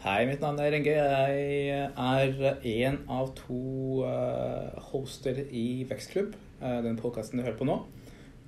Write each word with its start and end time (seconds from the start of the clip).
Hei, 0.00 0.22
mitt 0.24 0.40
navn 0.40 0.56
er 0.64 0.72
Inge. 0.72 0.94
Jeg 0.96 1.88
er 1.92 2.62
én 2.64 2.94
av 3.12 3.34
to 3.36 4.00
eh, 4.08 4.78
hoster 4.88 5.36
i 5.52 5.84
Vekstklubb, 5.90 6.38
eh, 6.64 6.78
den 6.86 6.96
podkasten 6.96 7.36
du 7.36 7.44
hører 7.44 7.58
på 7.58 7.66
nå. 7.68 7.74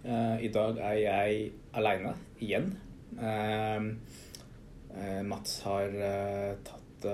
Eh, 0.01 0.47
I 0.47 0.49
dag 0.55 0.81
er 0.81 0.97
jeg 1.03 1.43
aleine 1.77 2.15
igjen. 2.41 2.71
Eh, 3.21 3.85
eh, 4.97 5.21
Mats 5.29 5.59
har 5.67 5.93
tatt 6.71 7.07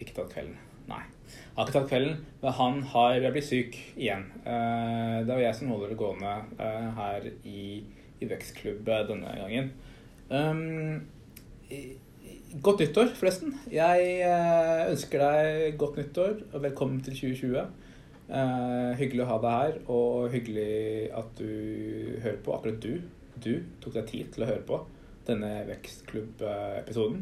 Ikke 0.00 0.16
tatt 0.22 0.32
kvelden, 0.32 0.56
nei. 0.88 1.04
Har 1.58 1.68
ikke 1.68 1.76
tatt 1.82 1.92
kvelden, 1.92 2.24
men 2.40 2.58
han 2.62 2.82
har 2.94 3.28
blitt 3.28 3.50
syk 3.50 3.76
igjen. 3.92 4.24
Det 4.40 5.36
er 5.36 5.44
jeg 5.44 5.60
som 5.60 5.74
holder 5.74 5.92
det 5.92 6.00
gående 6.00 6.34
her 7.02 7.28
i, 7.44 7.84
i 8.24 8.32
Vekstklubb 8.32 8.88
denne 9.12 9.36
gangen. 9.44 9.72
Godt 12.48 12.80
nyttår, 12.80 13.10
forresten. 13.12 13.50
Jeg 13.68 14.04
eh, 14.24 14.86
ønsker 14.88 15.20
deg 15.20 15.74
godt 15.76 15.98
nyttår 15.98 16.38
og 16.54 16.62
velkommen 16.62 17.02
til 17.04 17.12
2020. 17.12 17.58
Uh, 18.28 18.94
hyggelig 18.96 19.20
å 19.20 19.26
ha 19.28 19.36
deg 19.42 19.56
her, 19.58 19.74
og 19.92 20.30
hyggelig 20.32 21.10
at 21.16 21.34
du 21.36 21.50
hører 22.22 22.38
på. 22.46 22.54
Akkurat 22.56 22.78
du. 22.80 23.02
Du 23.36 23.50
tok 23.84 23.98
deg 23.98 24.08
tid 24.08 24.30
til 24.32 24.46
å 24.46 24.48
høre 24.48 24.64
på 24.64 24.78
denne 25.28 25.50
Vekstklubb-episoden. 25.68 27.20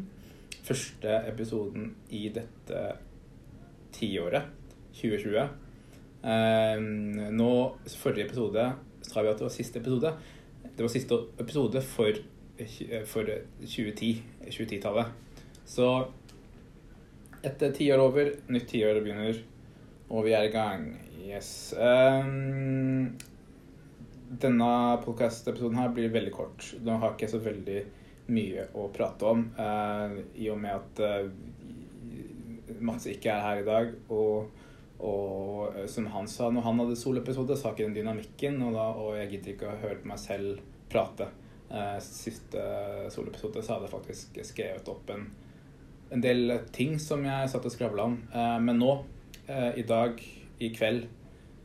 Første 0.69 1.19
episoden 1.33 1.91
i 2.07 2.23
dette 2.39 2.85
tiåret, 3.99 4.47
2020. 4.95 5.43
Uh, 6.23 6.79
nå, 7.35 7.51
forrige 7.99 8.29
episode, 8.29 8.69
sa 9.03 9.27
vi 9.27 9.35
at 9.35 9.43
det 9.43 9.49
var 9.49 9.55
siste 9.59 9.83
episode. 9.83 10.15
Det 10.63 10.87
var 10.87 10.95
siste 10.95 11.19
episode 11.43 11.83
for 11.83 12.23
for 13.05 13.27
2010, 13.61 14.23
2010-tallet. 14.47 15.11
Så 15.67 15.89
etter 17.45 17.73
tiår 17.75 18.01
over, 18.01 18.31
nytt 18.51 18.69
tiår 18.71 19.01
begynner, 19.03 19.41
og 20.09 20.25
vi 20.25 20.33
er 20.35 20.47
i 20.47 20.53
gang. 20.53 20.87
Yes. 21.27 21.73
Um, 21.77 23.13
denne 24.27 24.69
podkast-episoden 25.03 25.79
her 25.79 25.91
blir 25.95 26.13
veldig 26.13 26.33
kort. 26.33 26.65
Nå 26.83 26.97
har 27.01 27.15
ikke 27.15 27.29
så 27.31 27.41
veldig 27.43 27.81
mye 28.33 28.67
å 28.75 28.87
prate 28.95 29.27
om, 29.27 29.45
uh, 29.59 30.17
i 30.35 30.49
og 30.51 30.59
med 30.59 30.73
at 30.73 31.03
uh, 31.03 32.77
Mats 32.83 33.07
ikke 33.09 33.31
er 33.31 33.45
her 33.45 33.61
i 33.61 33.67
dag. 33.67 33.93
Og, 34.13 34.63
og 34.97 35.75
eh, 35.77 35.85
som 35.89 36.07
han 36.11 36.27
sa 36.29 36.49
når 36.51 36.65
han 36.65 36.81
hadde 36.83 36.97
soloepisode, 36.99 37.55
sa 37.57 37.71
ikke 37.71 37.85
den 37.87 37.95
dynamikken, 37.95 38.59
og, 38.65 38.75
da, 38.75 38.87
og 38.97 39.15
jeg 39.17 39.31
gidder 39.33 39.53
ikke 39.53 39.69
å 39.71 39.81
høre 39.83 39.99
på 40.01 40.11
meg 40.11 40.21
selv 40.21 40.63
prate. 40.91 41.29
Eh, 41.67 41.99
siste 41.99 42.61
soloepisode 43.11 43.59
så 43.63 43.75
hadde 43.75 43.89
jeg 43.89 43.91
faktisk 43.91 44.37
skrevet 44.47 44.87
opp 44.87 45.09
en, 45.11 45.25
en 46.15 46.23
del 46.23 46.53
ting 46.75 46.95
som 47.03 47.25
jeg 47.27 47.49
satt 47.51 47.67
og 47.67 47.73
skravla 47.73 48.07
om. 48.07 48.17
Eh, 48.31 48.57
men 48.63 48.79
nå, 48.79 48.91
eh, 49.45 49.71
i 49.81 49.87
dag, 49.87 50.21
i 50.59 50.73
kveld 50.75 51.07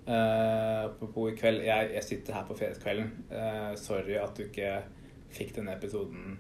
Apropos 0.03 1.28
i 1.30 1.36
kveld, 1.39 1.61
jeg, 1.62 1.91
jeg 1.95 2.03
sitter 2.03 2.34
her 2.34 2.47
på 2.48 2.56
fredagskvelden. 2.58 3.12
Sorry 3.78 4.17
at 4.19 4.34
du 4.34 4.42
ikke 4.48 4.73
fikk 5.30 5.53
denne 5.55 5.77
episoden 5.78 6.33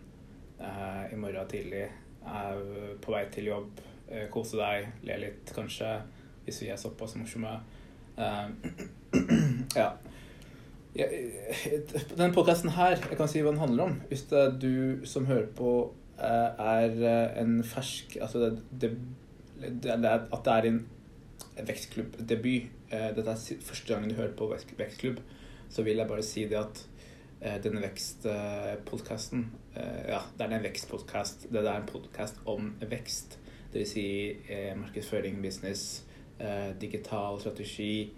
i 0.58 1.14
morgen 1.14 1.46
tidlig. 1.46 1.84
Er 2.26 2.58
på 2.98 3.14
vei 3.14 3.20
til 3.30 3.52
jobb. 3.52 3.78
Kose 4.34 4.58
deg, 4.58 4.88
le 5.06 5.20
litt 5.22 5.54
kanskje, 5.54 5.92
hvis 6.42 6.58
vi 6.64 6.72
er 6.74 6.82
såpass 6.82 7.14
morsomme. 7.20 7.54
Ja. 9.78 9.92
Ja, 10.92 11.06
den 12.16 12.34
podkasten 12.34 12.74
her, 12.76 12.98
jeg 13.00 13.16
kan 13.16 13.28
si 13.30 13.40
hva 13.40 13.54
den 13.54 13.62
handler 13.62 13.86
om. 13.88 13.94
Hvis 14.10 14.26
det 14.28 14.38
er 14.38 14.58
du 14.60 15.06
som 15.08 15.24
hører 15.24 15.46
på, 15.56 15.94
eh, 16.18 16.60
er 16.60 16.98
eh, 17.00 17.40
en 17.40 17.62
fersk 17.64 18.18
Altså 18.20 18.42
det, 18.44 18.58
det, 18.82 18.90
det 19.72 20.10
at 20.12 20.44
det 20.44 20.52
er 20.52 20.68
en 20.68 20.82
vekstklubbdebut. 21.64 22.68
Eh, 22.92 23.08
Dette 23.16 23.30
er 23.32 23.64
første 23.64 23.88
gangen 23.88 24.12
du 24.12 24.18
hører 24.18 24.36
på 24.36 24.50
vekstklubb, 24.52 25.22
så 25.72 25.82
vil 25.82 25.96
jeg 25.96 26.10
bare 26.12 26.22
si 26.28 26.44
det 26.44 26.60
at 26.60 26.84
eh, 27.40 27.56
denne 27.64 27.80
vekstpodkasten 27.86 29.46
Ja, 29.74 30.20
det 30.36 30.44
er 30.44 30.58
en 30.58 30.66
vekstpodkast. 30.68 31.48
Det 31.48 31.64
er 31.64 31.72
en 31.72 31.88
podkast 31.88 32.44
om 32.44 32.74
vekst. 32.84 33.38
Vil 33.72 33.88
si 33.88 34.06
eh, 34.28 34.74
markedsføring, 34.76 35.40
business, 35.40 36.04
eh, 36.36 36.76
digital 36.80 37.40
strategi. 37.40 38.12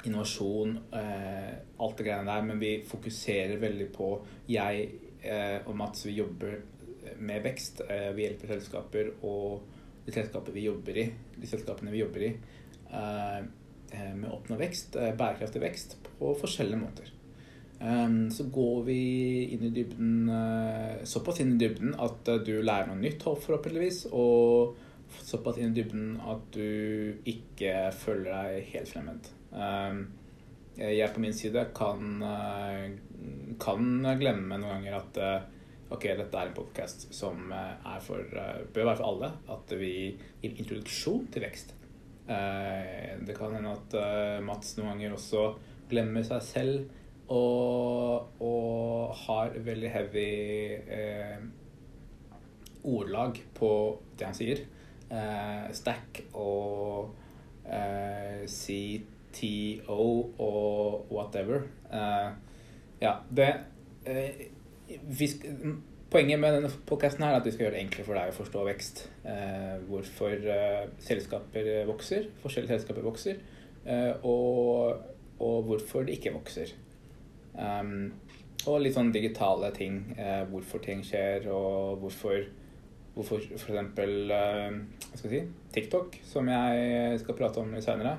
Eh, 0.00 0.08
innovasjon, 0.08 0.78
eh, 0.92 1.54
alt 1.76 1.96
det 1.96 2.04
greiene 2.04 2.32
der, 2.32 2.42
men 2.42 2.58
vi 2.58 2.82
fokuserer 2.86 3.60
veldig 3.60 3.92
på 3.92 4.10
Jeg 4.48 4.88
eh, 5.22 5.60
og 5.66 5.76
Mats, 5.76 6.06
vi 6.06 6.16
jobber 6.18 6.60
med 7.18 7.42
vekst. 7.42 7.82
Eh, 7.88 8.10
vi 8.16 8.24
hjelper 8.24 8.54
selskaper 8.54 9.12
og 9.22 9.62
de 10.06 10.12
selskapene 10.14 10.56
vi 10.56 10.66
jobber 10.66 10.98
i, 10.98 11.06
de 11.36 11.48
selskapene 11.48 11.92
vi 11.92 12.02
jobber 12.02 12.26
i, 12.26 12.34
eh, 12.90 13.38
eh, 13.92 14.12
med 14.16 14.28
å 14.30 14.38
oppnå 14.38 14.58
vekst, 14.60 14.96
eh, 14.96 15.14
bærekraftig 15.16 15.62
vekst, 15.62 15.96
på 16.18 16.34
forskjellige 16.40 16.80
måter. 16.80 17.16
Um, 17.80 18.28
så 18.28 18.44
går 18.52 18.82
vi 18.84 19.02
inn 19.54 19.62
i 19.64 19.70
dybden, 19.72 20.28
eh, 20.28 20.98
såpass 21.08 21.40
inn 21.40 21.54
i 21.54 21.60
dybden 21.62 21.94
at 21.96 22.28
eh, 22.28 22.42
du 22.44 22.58
lærer 22.60 22.90
noe 22.90 23.00
nytt, 23.00 23.24
forhåpentligvis, 23.24 24.02
og 24.12 24.76
såpass 25.24 25.56
inn 25.56 25.72
i 25.72 25.78
dybden 25.78 26.18
at 26.20 26.44
du 26.52 27.16
ikke 27.24 27.88
føler 27.96 28.28
deg 28.28 28.72
helt 28.74 28.92
fremmed. 28.92 29.30
Um, 29.50 30.02
jeg 30.80 31.12
på 31.12 31.20
min 31.20 31.34
side 31.36 31.66
kan, 31.76 32.22
eh, 32.22 32.92
kan 33.60 33.88
glemme 34.20 34.56
noen 34.56 34.78
ganger 34.78 34.96
at 35.00 35.18
eh, 35.20 35.48
ok, 35.92 36.06
dette 36.16 36.38
er 36.38 36.48
en 36.48 36.56
podkast 36.56 37.08
som 37.12 37.50
eh, 37.52 37.74
er 37.90 38.00
for, 38.04 38.22
bør 38.72 38.88
være 38.88 38.96
for 39.00 39.08
alle. 39.10 39.32
At 39.52 39.74
vi 39.76 39.92
gir 40.40 40.54
introduksjon 40.54 41.26
til 41.34 41.44
vekst. 41.44 41.74
Eh, 42.30 43.18
Det 43.26 43.36
kan 43.36 43.52
hende 43.58 43.74
at 43.74 43.98
Mats 44.46 44.76
noen 44.78 44.94
ganger 44.94 45.18
også 45.18 45.44
glemmer 45.90 46.24
seg 46.24 46.42
selv 46.46 46.88
og, 47.30 48.30
og 48.42 49.14
har 49.26 49.54
veldig 49.62 49.90
heavy 49.90 50.30
eh, 50.90 51.42
ordlag 52.88 53.38
på 53.54 53.72
det 54.18 54.26
han 54.26 54.38
sier. 54.38 54.64
Eh, 55.10 55.66
stack 55.74 56.24
og 56.38 57.12
eh, 57.66 58.46
CTO 59.36 60.08
og 60.38 61.12
whatever. 61.12 61.66
Uh, 61.92 62.32
ja, 63.00 63.16
det 63.30 63.52
uh, 64.08 64.42
vi 64.88 65.30
sk 65.30 65.46
Poenget 66.10 66.40
med 66.42 66.56
denne 66.56 66.68
podkasten 66.90 67.22
er 67.22 67.36
at 67.36 67.44
vi 67.46 67.52
skal 67.54 67.68
gjøre 67.68 67.76
det 67.76 67.82
enklere 67.84 68.02
for 68.08 68.18
deg 68.18 68.32
å 68.32 68.34
forstå 68.34 68.62
vekst. 68.66 69.04
Uh, 69.22 69.76
hvorfor 69.86 70.32
eh, 70.34 70.88
selskaper 71.06 71.68
vokser, 71.86 72.24
forskjellige 72.42 72.72
selskaper 72.72 73.04
vokser, 73.06 73.38
eh, 73.84 74.26
og, 74.26 75.04
og 75.38 75.68
hvorfor 75.68 76.08
de 76.08 76.16
ikke 76.18 76.32
vokser. 76.34 76.72
Um, 77.54 78.10
og 78.68 78.82
litt 78.82 78.96
sånn 78.96 79.12
digitale 79.14 79.70
ting. 79.76 80.02
Eh, 80.18 80.42
hvorfor 80.50 80.82
ting 80.84 81.04
skjer, 81.06 81.48
og 81.52 82.00
hvorfor 82.02 82.42
Hvorfor 83.10 83.40
eh, 83.42 83.56
skal 83.58 85.24
jeg 85.26 85.30
si, 85.32 85.40
TikTok, 85.74 86.14
som 86.24 86.46
jeg 86.48 87.16
skal 87.20 87.36
prate 87.36 87.58
om 87.60 87.72
litt 87.74 87.82
seinere, 87.84 88.12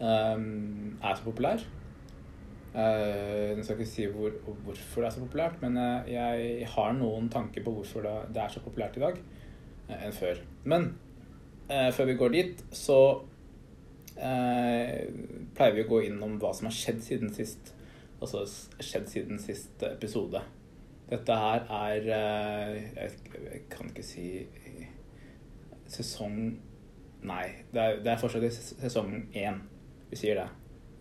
um, 0.00 0.98
er 1.02 1.14
så 1.16 1.24
populær. 1.24 1.64
Uh, 2.76 3.56
Jeg 3.56 3.64
skal 3.64 3.78
ikke 3.78 3.88
si 3.88 4.06
hvor, 4.12 4.30
hvorfor 4.64 5.00
det 5.00 5.08
er 5.08 5.14
så 5.14 5.22
populært, 5.24 5.62
men 5.62 5.78
uh, 5.80 6.12
jeg 6.12 6.68
har 6.68 6.92
noen 6.92 7.30
tanker 7.32 7.64
på 7.64 7.72
hvorfor 7.72 8.04
det, 8.04 8.16
det 8.34 8.42
er 8.42 8.52
så 8.52 8.60
populært 8.60 8.98
i 8.98 9.04
dag 9.06 9.16
uh, 9.88 9.96
enn 9.96 10.12
før. 10.12 10.42
Men 10.64 10.94
før 11.66 12.06
vi 12.06 12.14
går 12.14 12.28
dit, 12.30 12.60
så 12.78 12.96
pleier 14.14 15.72
vi 15.74 15.82
å 15.82 15.88
gå 15.90 15.96
innom 16.06 16.36
hva 16.38 16.52
som 16.54 16.68
har 16.68 16.74
skjedd 16.76 17.00
siden 17.02 17.32
sist. 17.34 17.72
Altså 18.22 18.44
skjedd 18.78 19.08
siden 19.10 19.40
sist 19.42 19.82
episode. 19.82 20.44
Dette 21.10 21.38
her 21.42 21.66
er 21.74 22.06
jeg, 22.06 22.84
jeg 22.94 23.64
kan 23.72 23.90
ikke 23.90 24.06
si 24.06 24.28
sesong 25.90 26.38
Nei, 27.26 27.46
det 27.74 27.82
er, 27.82 27.98
det 28.04 28.12
er 28.12 28.20
fortsatt 28.20 28.46
sesong 28.54 29.10
én. 29.34 29.58
Vi 30.10 30.18
sier 30.18 30.38
det. 30.40 30.46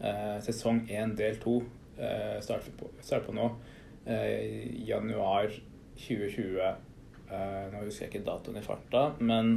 Eh, 0.06 0.38
sesong 0.44 0.84
én 0.92 1.16
del 1.18 1.38
to 1.42 1.60
eh, 1.98 2.40
starter, 2.44 2.74
på, 2.78 2.90
starter 3.00 3.28
på 3.28 3.36
nå. 3.38 3.50
Eh, 4.06 4.66
januar 4.88 5.50
2020. 5.96 6.60
Eh, 7.32 7.62
nå 7.72 7.84
husker 7.86 8.06
jeg 8.06 8.14
ikke 8.14 8.26
datoen 8.28 8.60
i 8.60 8.66
farta, 8.66 9.06
men 9.20 9.56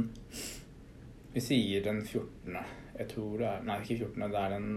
vi 1.33 1.43
sier 1.43 1.83
den 1.85 2.01
14. 2.05 2.55
Jeg 2.99 3.11
tror 3.11 3.35
det 3.39 3.49
er 3.49 3.67
Nei, 3.67 3.81
ikke 3.83 3.99
14. 4.05 4.31
Det 4.31 4.39
er 4.39 4.55
den 4.55 4.69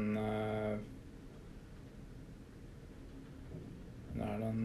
Det 4.12 4.26
er 4.28 4.42
den 4.42 4.60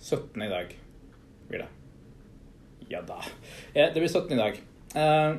17. 0.00 0.42
i 0.42 0.48
dag 0.48 0.72
blir 1.48 1.62
det. 1.64 1.68
Ja 2.90 3.02
da. 3.02 3.18
Ja, 3.74 3.90
det 3.90 4.00
blir 4.00 4.08
17 4.08 4.32
i 4.32 4.40
dag. 4.40 4.58
Eh, 4.94 5.36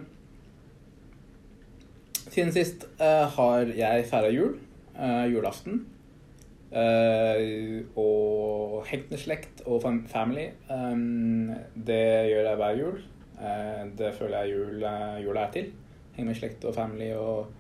siden 2.34 2.54
sist 2.56 2.88
uh, 3.02 3.26
har 3.38 3.70
jeg 3.78 4.08
feira 4.10 4.32
jul. 4.34 4.58
Uh, 4.98 5.26
julaften. 5.32 5.86
Uh, 6.68 7.86
og 7.96 8.82
hektende 8.90 9.20
slekt 9.22 9.62
og 9.66 9.84
family. 10.12 10.50
Um, 10.70 11.54
det 11.76 12.32
gjør 12.32 12.50
jeg 12.50 12.62
hver 12.64 12.82
jul. 12.82 13.04
Det 13.98 14.16
føler 14.18 14.40
jeg 14.42 14.56
jul, 14.56 14.86
jula 15.22 15.44
er 15.46 15.52
til. 15.54 15.68
Henge 16.16 16.32
med 16.32 16.38
slekt 16.40 16.64
og 16.66 16.74
family 16.74 17.12
og, 17.14 17.52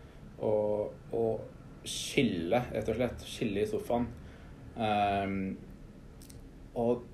og, 0.41 0.95
og 1.13 1.85
skille, 1.85 2.63
rett 2.73 2.89
og 2.89 2.97
slett. 2.97 3.27
Skille 3.29 3.61
i 3.61 3.69
sofaen. 3.69 4.07
Um, 4.77 5.37
og 6.77 7.05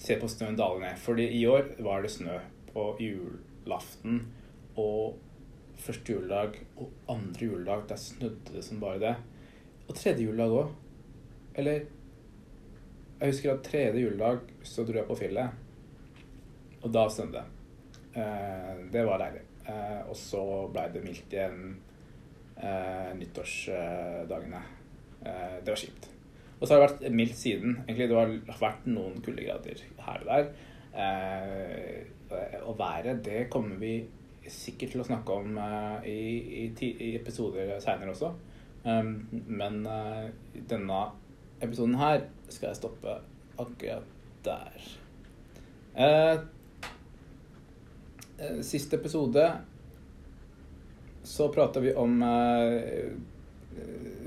se 0.00 0.16
på 0.20 0.30
snøen 0.32 0.56
dale 0.56 0.80
ned. 0.80 0.96
Fordi 1.02 1.28
i 1.36 1.44
år 1.46 1.74
var 1.84 2.02
det 2.02 2.14
snø 2.14 2.38
på 2.72 2.90
julaften 3.02 4.22
og 4.76 5.18
første 5.78 6.12
juledag 6.12 6.58
og 6.76 6.90
andre 7.08 7.46
juledag. 7.46 7.86
Der 7.88 8.00
snødde 8.00 8.54
det 8.54 8.64
som 8.64 8.80
bare 8.80 9.00
det. 9.02 9.14
Og 9.88 9.94
tredje 9.96 10.26
juledag 10.26 10.56
òg. 10.62 10.74
Eller 11.54 11.86
Jeg 13.18 13.32
husker 13.32 13.52
at 13.52 13.64
tredje 13.66 14.00
juledag 14.04 14.44
så 14.62 14.84
dro 14.86 14.94
jeg 14.94 15.06
på 15.08 15.14
fjellet, 15.18 15.50
og 16.82 16.92
da 16.94 17.08
snødde 17.10 17.32
det. 17.32 18.20
Eh, 18.22 18.76
det 18.92 19.02
var 19.06 19.18
deilig. 19.18 19.42
Eh, 19.66 20.02
og 20.06 20.14
så 20.16 20.42
blei 20.70 20.84
det 20.94 21.02
mildt 21.02 21.34
igjen 21.34 21.64
eh, 22.62 23.10
nyttårsdagene. 23.18 24.62
Eh, 25.26 25.56
det 25.64 25.74
var 25.74 25.82
kjipt. 25.82 26.08
Og 26.60 26.66
så 26.66 26.74
har 26.74 26.80
det 26.80 26.86
vært 26.86 27.18
mildt 27.18 27.38
siden. 27.38 27.74
Egentlig 27.88 28.08
Det 28.08 28.20
har 28.20 28.62
vært 28.62 28.86
noen 28.86 29.18
kuldegrader 29.24 29.82
her 30.06 30.22
og 30.22 30.30
der. 30.30 30.48
Eh, 30.98 32.62
og 32.62 32.78
været, 32.78 33.24
det 33.24 33.48
kommer 33.50 33.76
vi 33.82 33.96
sikkert 34.52 34.94
til 34.94 35.02
å 35.02 35.06
snakke 35.06 35.34
om 35.40 35.56
uh, 35.58 36.04
i, 36.06 36.64
i, 36.64 36.90
i, 36.90 37.08
episoder 37.18 37.76
seinere 37.82 38.14
også. 38.14 38.32
Um, 38.84 39.14
men 39.30 39.80
uh, 39.86 40.28
denne 40.70 41.00
episoden 41.60 41.96
her 41.98 42.22
skal 42.48 42.70
jeg 42.70 42.80
stoppe 42.80 43.18
akkurat 43.58 44.06
der. 44.46 44.86
Uh, 45.98 46.36
siste 48.62 49.00
episode 49.00 49.48
så 51.26 51.48
prata 51.52 51.80
vi 51.82 51.90
om 51.98 52.20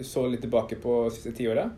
Så 0.03 0.25
litt 0.27 0.43
tilbake 0.43 0.75
på 0.83 0.95
siste 1.09 1.31
tiåret. 1.33 1.71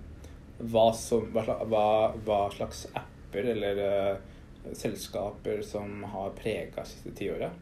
Hva, 0.57 0.87
hva, 1.31 1.85
hva, 2.25 2.39
slags 2.51 2.87
apper 2.97 3.47
eller 3.53 3.81
selskaper 4.73 5.61
som 5.61 6.03
har 6.09 6.33
prega 6.39 6.85
siste 6.89 7.13
tiåret. 7.17 7.53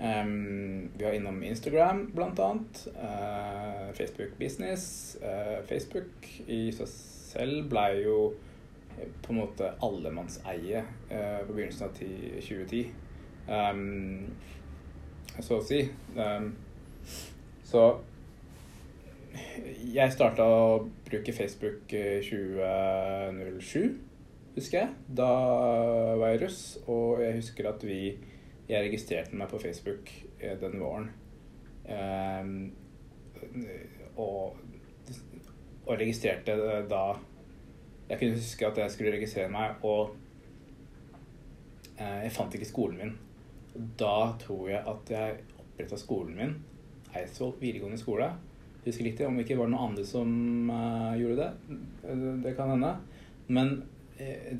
Um, 0.00 0.88
vi 0.96 1.04
var 1.04 1.12
innom 1.12 1.42
Instagram, 1.42 2.12
annet. 2.16 2.88
Uh, 2.96 3.92
Facebook 3.92 4.38
Business. 4.38 5.16
Uh, 5.22 5.64
Facebook 5.68 6.28
i 6.46 6.70
seg 6.72 6.88
selv 7.30 7.68
ble 7.70 7.84
jo 8.00 8.16
på 9.22 9.32
en 9.32 9.40
måte 9.42 9.68
allemannseie 9.84 10.82
uh, 11.12 11.40
på 11.44 11.52
begynnelsen 11.52 11.86
av 11.86 12.00
2010. 12.00 12.94
Um, 13.50 14.30
så 15.40 15.60
å 15.60 15.64
si. 15.64 15.82
Um, 16.16 16.54
så 17.64 17.84
jeg 19.92 20.12
starta 20.16 20.44
å 20.48 20.88
bruke 21.06 21.34
Facebook 21.36 21.92
i 21.94 22.18
2007, 22.24 24.00
husker 24.56 24.78
jeg. 24.80 24.90
Da 25.20 25.30
var 26.18 26.32
jeg 26.32 26.42
russ, 26.46 26.62
og 26.88 27.20
jeg 27.22 27.36
husker 27.38 27.68
at 27.70 27.84
vi 27.86 28.00
jeg 28.70 28.86
registrerte 28.86 29.36
meg 29.38 29.50
på 29.50 29.58
Facebook 29.62 30.10
eh, 30.38 30.54
den 30.60 30.78
våren. 30.80 31.10
Um, 31.90 32.72
og, 34.20 34.58
og, 35.86 35.94
registrerte 35.98 36.54
da 36.90 37.00
Jeg 38.10 38.18
kunne 38.18 38.36
huske 38.36 38.66
at 38.68 38.78
jeg 38.78 38.92
skulle 38.94 39.14
registrere 39.14 39.50
meg, 39.50 39.82
og 39.86 40.12
uh, 41.98 42.18
jeg 42.24 42.32
fant 42.34 42.54
ikke 42.54 42.68
skolen 42.68 42.98
min. 43.00 43.16
Da 43.98 44.32
tror 44.42 44.68
jeg 44.70 44.82
at 44.92 45.12
jeg 45.14 45.40
oppretta 45.62 45.98
skolen 45.98 46.36
min, 46.36 46.56
Eidsvoll 47.14 47.56
videregående 47.60 47.98
skole. 47.98 48.28
Husker 48.84 49.06
litt 49.06 49.22
om 49.26 49.38
det 49.38 49.44
ikke 49.46 49.58
var 49.58 49.70
noen 49.70 49.90
andre 49.90 50.04
som 50.06 50.30
gjorde 51.18 51.42
det. 51.42 51.78
Det 52.44 52.52
kan 52.56 52.70
hende. 52.70 52.92
Men 53.50 53.72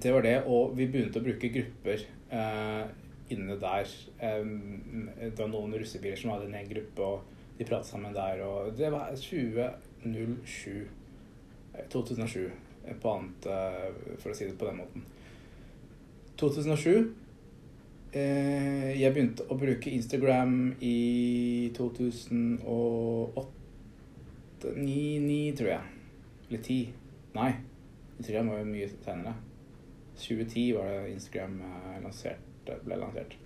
det 0.03 0.13
var 0.13 0.25
det, 0.27 0.35
og 0.51 0.75
vi 0.77 0.89
begynte 0.91 1.23
å 1.23 1.25
bruke 1.25 1.51
grupper 1.55 2.05
inne 3.31 3.57
der. 3.61 3.87
det 4.21 5.39
var 5.39 5.49
noen 5.51 5.75
russebiler 5.79 6.19
som 6.19 6.33
hadde 6.35 6.51
en 6.51 6.73
gruppe, 6.73 7.03
og 7.03 7.21
de 7.59 7.67
pratet 7.69 7.91
sammen 7.91 8.15
der. 8.15 8.43
Og 8.47 8.77
det 8.79 8.93
var 8.93 9.13
2007. 9.15 10.89
2007, 11.91 12.51
eh, 12.85 12.97
på 12.97 13.11
annet, 13.11 13.47
eh, 13.47 14.17
for 14.19 14.31
å 14.31 14.35
si 14.35 14.45
det 14.47 14.59
på 14.59 14.67
den 14.67 14.77
måten. 14.81 15.05
2007 16.41 17.15
eh, 18.13 19.01
Jeg 19.01 19.13
begynte 19.13 19.45
å 19.53 19.59
bruke 19.61 19.91
Instagram 19.93 20.77
i 20.81 21.71
2008 21.77 23.47
9, 24.77 25.57
tror 25.57 25.69
jeg. 25.69 25.85
Eller 26.49 26.63
10. 26.63 26.93
Nei, 27.35 27.53
jeg 28.27 28.47
var 28.49 28.65
mye 28.65 28.89
senere. 29.05 29.35
2010 30.21 30.75
var 30.77 30.89
det 30.91 31.13
Instagram 31.15 31.63
lansert 32.03 32.50
ble 32.85 32.99
lansert. 33.01 33.37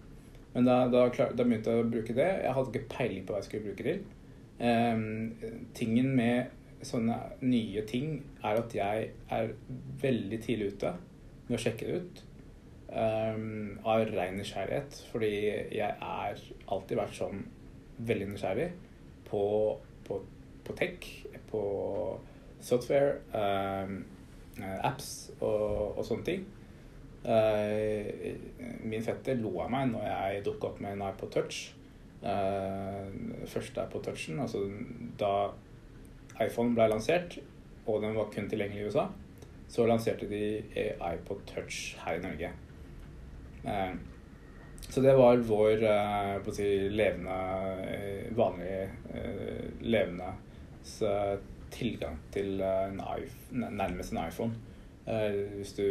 Men 0.54 0.68
da, 0.68 0.76
da, 0.86 1.08
da, 1.10 1.42
begynte 1.42 1.72
jeg 1.72 1.82
å 1.82 1.88
bruke 1.90 2.14
det. 2.14 2.28
Jeg 2.44 2.54
hadde 2.56 2.70
ikke 2.70 2.92
peiling 2.92 3.24
på 3.26 3.34
hva 3.34 3.40
jeg 3.40 3.48
skulle 3.48 3.70
bruke 3.70 3.86
til. 3.86 4.04
Um, 4.54 5.32
tingen 5.74 6.12
med 6.14 6.84
sånne 6.84 7.16
nye 7.42 7.82
ting 7.88 8.20
er 8.44 8.60
at 8.60 8.76
jeg 8.76 9.08
er 9.34 9.50
veldig 10.02 10.38
tidlig 10.44 10.74
ute 10.76 10.92
med 11.48 11.56
å 11.58 11.62
sjekke 11.64 11.88
det 11.88 11.98
ut. 12.04 12.22
Um, 12.94 13.80
av 13.82 14.04
ren 14.12 14.38
nysgjerrighet. 14.38 15.00
Fordi 15.10 15.32
jeg 15.74 15.90
er 15.90 16.46
alltid 16.70 17.00
vært 17.02 17.18
sånn 17.18 17.42
veldig 18.06 18.30
nysgjerrig 18.34 18.70
på, 19.26 19.44
på, 20.06 20.20
på 20.66 20.78
tech, 20.78 21.08
på 21.50 21.64
software, 22.64 23.18
um, 23.34 24.04
apps 24.86 25.32
og, 25.40 25.98
og 25.98 26.04
sånne 26.06 26.30
ting. 26.30 26.46
Uh, 27.24 28.04
min 28.84 29.00
fetter 29.00 29.38
lo 29.40 29.54
av 29.64 29.70
meg 29.72 29.88
når 29.94 30.02
jeg 30.04 30.40
dukka 30.44 30.68
opp 30.68 30.80
med 30.84 30.92
en 30.92 31.04
iPod 31.08 31.30
Touch. 31.32 31.60
Uh, 32.20 33.08
første 33.48 33.80
iPod 33.80 34.04
Touchen, 34.04 34.40
altså 34.44 34.66
da 35.20 35.30
iPhone 36.44 36.74
ble 36.76 36.88
lansert, 36.92 37.38
og 37.86 38.02
den 38.04 38.16
var 38.16 38.28
kun 38.32 38.48
tilgjengelig 38.50 38.82
i 38.84 38.90
USA, 38.90 39.06
så 39.68 39.86
lanserte 39.88 40.28
de 40.28 40.42
iPod 41.00 41.40
Touch 41.48 41.94
her 42.04 42.18
i 42.18 42.24
Norge. 42.24 42.52
Uh, 43.64 43.96
så 44.84 45.00
det 45.00 45.16
var 45.16 45.40
vår 45.48 45.86
uh, 45.88 46.52
si, 46.52 46.68
levende, 46.92 47.38
vanlige 48.36 48.90
levende 49.80 50.34
tilgang 51.72 52.18
til 52.34 52.60
en 52.60 53.00
nærmest 53.50 54.12
en 54.12 54.20
iPhone. 54.26 54.73
Eh, 55.04 55.34
hvis 55.58 55.74
du 55.76 55.84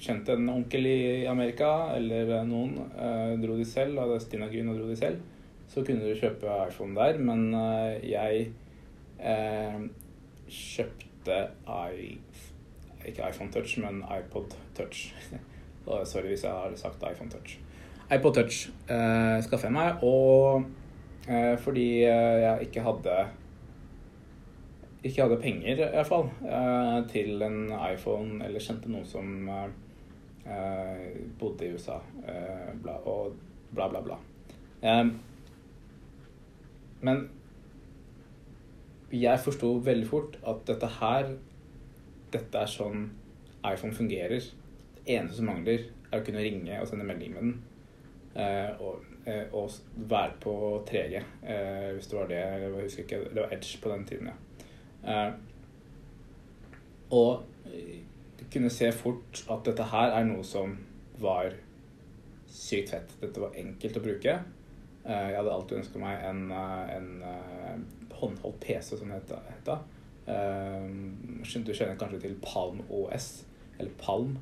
kjente 0.00 0.32
en 0.32 0.48
onkel 0.48 0.86
i 0.88 1.26
Amerika, 1.28 1.92
eller 1.96 2.30
noen, 2.48 2.78
eh, 2.96 3.34
dro 3.42 3.58
de 3.58 3.64
selv, 3.68 4.00
hadde 4.00 4.20
Stina 4.24 4.48
og 4.48 4.78
dro 4.78 4.88
de 4.88 4.96
selv, 4.96 5.20
så 5.68 5.84
kunne 5.84 6.00
du 6.00 6.16
kjøpe 6.16 6.48
iPhone 6.68 6.96
der. 6.96 7.18
Men 7.18 7.52
eh, 7.54 8.08
jeg 8.08 8.48
eh, 9.20 9.80
kjøpte 10.48 11.42
i, 11.92 12.16
ikke 13.04 13.28
iPhone 13.28 13.52
Touch, 13.52 13.78
men 13.84 14.02
iPod 14.08 14.56
Touch. 14.74 15.12
Sorry 16.04 16.28
hvis 16.28 16.44
jeg 16.44 16.52
har 16.52 16.72
sagt 16.76 17.04
iPhone 17.04 17.30
Touch. 17.30 17.58
iPod 18.12 18.34
Touch 18.34 18.68
eh, 18.88 19.42
skaffet 19.44 19.68
jeg 19.68 19.76
meg, 19.76 20.02
og 20.02 20.64
eh, 21.28 21.58
fordi 21.60 21.88
jeg 22.04 22.68
ikke 22.68 22.84
hadde 22.84 23.18
ikke 25.02 25.22
hadde 25.22 25.40
penger, 25.42 25.76
i 25.76 25.94
hvert 25.94 26.08
fall, 26.08 26.26
eh, 26.42 26.98
til 27.10 27.42
en 27.42 27.70
iPhone, 27.70 28.40
eller 28.44 28.62
kjente 28.62 28.90
noen 28.90 29.06
som 29.06 29.48
eh, 29.52 31.04
bodde 31.38 31.66
i 31.66 31.74
USA, 31.74 32.00
bla, 32.82 32.96
og 33.06 33.36
bla, 33.74 33.88
bla, 33.92 34.00
bla. 34.02 34.16
Men 37.00 37.28
jeg 39.12 39.40
forsto 39.44 39.76
veldig 39.84 40.08
fort 40.08 40.38
at 40.46 40.64
dette 40.68 40.88
her 40.98 41.30
Dette 42.28 42.60
er 42.60 42.68
sånn 42.68 43.06
iPhone 43.64 43.94
fungerer. 43.96 44.42
Det 44.98 45.14
eneste 45.14 45.38
som 45.38 45.46
mangler, 45.48 45.86
er 46.10 46.20
å 46.20 46.24
kunne 46.26 46.42
ringe 46.44 46.76
og 46.76 46.90
sende 46.90 47.06
melding 47.08 47.32
med 47.32 47.46
den. 47.46 47.54
og, 48.84 49.06
og 49.56 49.78
være 50.12 50.36
på 50.44 50.52
3G, 50.90 51.22
hvis 51.94 52.10
det 52.10 52.18
var 52.18 52.28
det. 52.28 52.42
Jeg 52.42 52.74
husker 52.74 53.06
ikke, 53.06 53.22
det 53.32 53.40
var 53.40 53.56
Edge 53.56 53.80
på 53.80 53.94
den 53.94 54.04
tiden, 54.10 54.28
ja. 54.28 54.36
Eh, 55.04 55.32
og 57.10 57.42
kunne 58.52 58.70
se 58.72 58.90
fort 58.92 59.42
at 59.52 59.64
dette 59.68 59.86
her 59.92 60.14
er 60.18 60.26
noe 60.28 60.44
som 60.46 60.74
var 61.20 61.52
sykt 62.52 62.94
fett. 62.94 63.14
Dette 63.20 63.42
var 63.42 63.56
enkelt 63.58 63.98
å 64.00 64.04
bruke. 64.04 64.34
Eh, 65.04 65.28
jeg 65.32 65.38
hadde 65.38 65.54
alltid 65.54 65.80
ønska 65.82 66.02
meg 66.02 66.24
en, 66.28 66.50
eh, 66.52 66.96
en 66.96 67.08
håndholdt 68.18 68.60
PC, 68.60 68.96
som 68.96 69.08
det 69.08 69.22
het. 69.28 69.78
Du 71.64 71.72
kjenner 71.72 71.96
kanskje 71.96 72.20
til 72.20 72.36
Palm 72.42 72.82
OS, 72.90 73.44
eller 73.78 73.92
Palm. 73.98 74.38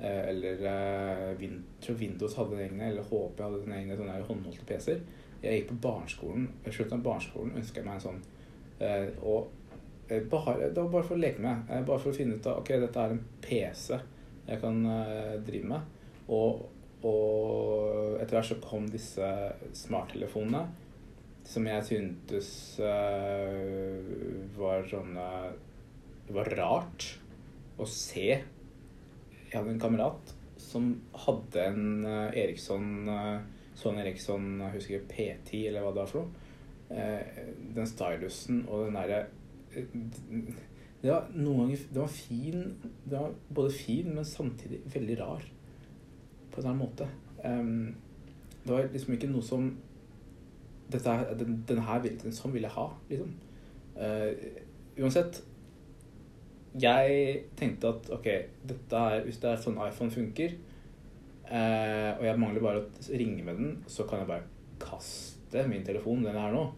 Eller 0.00 0.56
jeg 0.56 1.50
tror 1.80 1.94
Windows 1.96 2.34
hadde 2.34 2.56
den 2.56 2.70
egne, 2.70 2.88
eller 2.88 3.02
HP 3.02 3.42
hadde 3.42 3.64
den 3.64 3.72
egne 3.72 3.96
sånne 3.96 4.22
håndholdte 4.24 4.64
PC-er. 4.66 5.00
Jeg 5.42 5.60
gikk 5.60 5.68
på 5.68 5.80
barneskolen. 5.88 6.48
Slutten 6.64 6.98
av 6.98 7.04
barneskolen 7.04 7.52
ønska 7.56 7.80
jeg 7.80 7.84
meg 7.84 7.94
en 7.94 8.00
sånn. 8.00 8.22
og 9.22 9.50
bare, 10.30 10.70
det 10.70 10.80
var 10.80 10.90
bare 10.92 11.06
for 11.06 11.16
å 11.16 11.22
leke 11.22 11.42
med. 11.44 11.70
bare 11.86 12.02
for 12.02 12.10
å 12.10 12.16
finne 12.16 12.36
ut 12.36 12.48
av 12.50 12.60
ok, 12.62 12.74
dette 12.82 13.04
er 13.04 13.14
en 13.14 13.24
PC 13.44 13.98
jeg 14.50 14.60
kan 14.62 14.78
drive 15.46 15.70
med. 15.70 15.98
Og, 16.34 16.64
og 17.06 18.16
etter 18.18 18.36
hvert 18.36 18.48
så 18.50 18.58
kom 18.64 18.88
disse 18.90 19.28
smarttelefonene 19.78 20.64
som 21.46 21.66
jeg 21.66 21.86
syntes 21.86 22.50
var 24.58 24.84
sånne 24.90 25.28
Det 26.26 26.34
var 26.36 26.50
rart 26.58 27.06
å 27.80 27.86
se. 27.88 28.28
Jeg 28.30 29.54
hadde 29.54 29.72
en 29.74 29.82
kamerat 29.82 30.34
som 30.60 30.92
hadde 31.24 31.64
en 31.70 32.04
Eriksson 32.34 33.08
Sony 33.80 34.02
Eriksson, 34.04 34.60
jeg 34.60 34.74
husker 34.74 34.98
ikke, 34.98 35.14
P10 35.14 35.66
eller 35.70 35.84
hva 35.84 35.92
det 35.94 36.02
var 36.02 36.10
for 36.10 36.26
noe. 36.26 36.46
den 37.74 37.86
stylusen 37.86 38.64
og 38.66 38.88
den 38.88 38.98
derre 38.98 39.20
det 39.70 41.08
var 41.08 41.28
noen 41.32 41.62
ganger 41.62 41.82
Det 41.94 42.00
var 42.00 42.10
fin 42.12 42.64
Det 42.82 43.14
var 43.14 43.34
både 43.54 43.72
fin, 43.72 44.14
men 44.14 44.24
samtidig 44.24 44.80
veldig 44.94 45.18
rar. 45.20 45.44
På 46.50 46.60
en 46.60 46.66
sånn 46.66 46.80
måte. 46.80 47.06
Um, 47.44 47.94
det 48.64 48.72
var 48.74 48.90
liksom 48.92 49.14
ikke 49.14 49.30
noe 49.30 49.44
som 49.44 49.70
dette, 50.90 51.14
den, 51.38 51.60
den 51.68 51.80
her 51.86 52.02
vil, 52.02 52.18
sånn 52.34 52.52
vil 52.52 52.66
jeg 52.66 52.74
ha, 52.74 52.88
liksom. 53.08 53.30
Uh, 53.94 54.32
uansett 54.98 55.40
Jeg 56.80 57.44
tenkte 57.58 57.92
at 57.94 58.10
ok, 58.14 58.28
dette 58.66 59.04
er, 59.12 59.22
hvis 59.26 59.40
det 59.42 59.52
er 59.52 59.62
sånn 59.62 59.78
iPhone 59.86 60.12
funker, 60.14 60.58
uh, 61.46 62.18
og 62.18 62.26
jeg 62.26 62.42
mangler 62.42 62.66
bare 62.66 62.82
å 62.82 63.16
ringe 63.22 63.46
med 63.46 63.62
den, 63.62 63.72
så 63.90 64.06
kan 64.10 64.22
jeg 64.22 64.30
bare 64.30 64.46
kaste 64.82 65.64
min 65.70 65.86
telefon, 65.86 66.26
den 66.26 66.38
her 66.38 66.52
nå. 66.54 66.68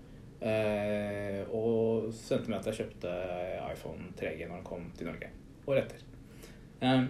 Uh, 0.43 1.43
og 1.55 2.09
så 2.19 2.41
meg 2.49 2.59
at 2.59 2.71
jeg 2.73 2.81
kjøpte 2.81 3.11
iPhone 3.69 4.11
3G 4.19 4.49
når 4.49 4.57
den 4.59 4.67
kom 4.67 4.89
til 4.99 5.11
Norge. 5.11 5.29
Året 5.71 5.85
etter. 5.85 6.09
Um, 6.83 7.07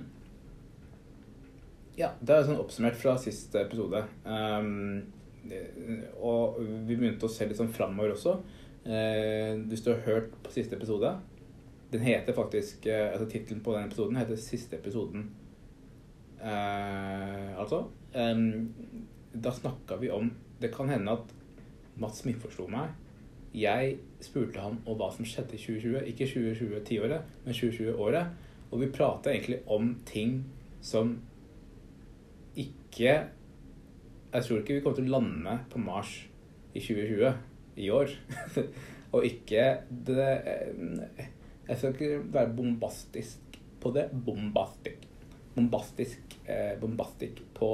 ja, 1.97 2.13
det 2.21 2.35
er 2.35 2.45
sånn 2.49 2.61
oppsummert 2.61 2.99
fra 3.01 3.17
siste 3.21 3.65
episode. 3.65 4.05
Um, 4.25 5.01
og 6.23 6.61
vi 6.61 6.95
begynte 6.95 7.27
å 7.27 7.33
se 7.33 7.49
litt 7.49 7.59
sånn 7.59 7.73
framover 7.73 8.15
også. 8.15 8.37
Eh, 8.83 9.59
hvis 9.71 9.85
du 9.85 9.93
har 9.93 10.01
hørt 10.09 10.33
på 10.43 10.51
siste 10.51 10.75
episode 10.75 11.13
Den 11.93 12.01
heter 12.03 12.35
faktisk 12.35 12.87
eh, 12.91 13.13
altså 13.13 13.29
Tittelen 13.31 13.61
på 13.63 13.77
den 13.77 13.85
episoden 13.87 14.17
heter 14.19 14.35
'Siste 14.35 14.75
episoden'. 14.75 15.29
Eh, 16.43 17.59
altså 17.59 17.85
Da 19.33 19.53
snakka 19.53 20.01
vi 20.01 20.11
om 20.11 20.33
Det 20.61 20.75
kan 20.75 20.89
hende 20.89 21.13
at 21.13 21.35
Mats 21.97 22.25
misforsto 22.25 22.67
meg. 22.67 22.91
Jeg 23.53 23.99
spurte 24.25 24.63
han 24.63 24.79
om 24.89 24.97
hva 24.97 25.11
som 25.13 25.27
skjedde 25.29 25.59
i 25.59 25.61
2020. 25.61 26.09
Ikke 26.13 26.29
2020-tiåret, 26.31 27.29
men 27.45 27.59
2020-året. 27.59 28.49
Og 28.73 28.81
vi 28.81 28.93
prata 28.95 29.33
egentlig 29.33 29.61
om 29.71 29.93
ting 30.09 30.41
som 30.83 31.19
ikke 32.57 33.17
jeg 34.33 34.45
tror 34.45 34.63
ikke 34.63 34.75
vi 34.79 34.81
kommer 34.81 34.97
til 34.97 35.09
å 35.11 35.13
lande 35.19 35.55
på 35.69 35.81
Mars 35.83 36.13
i 36.73 36.81
2020 36.81 37.83
i 37.85 37.89
år. 37.93 38.13
og 39.15 39.27
ikke 39.29 39.65
det 40.09 40.29
Jeg 41.69 41.77
skal 41.77 41.93
ikke 41.93 42.23
være 42.33 42.55
bombastisk 42.57 43.59
på 43.83 43.93
det. 43.93 44.07
Bombastisk. 44.25 45.05
Bombastisk, 45.53 46.39
eh, 46.49 46.79
bombastisk 46.81 47.43
på, 47.53 47.71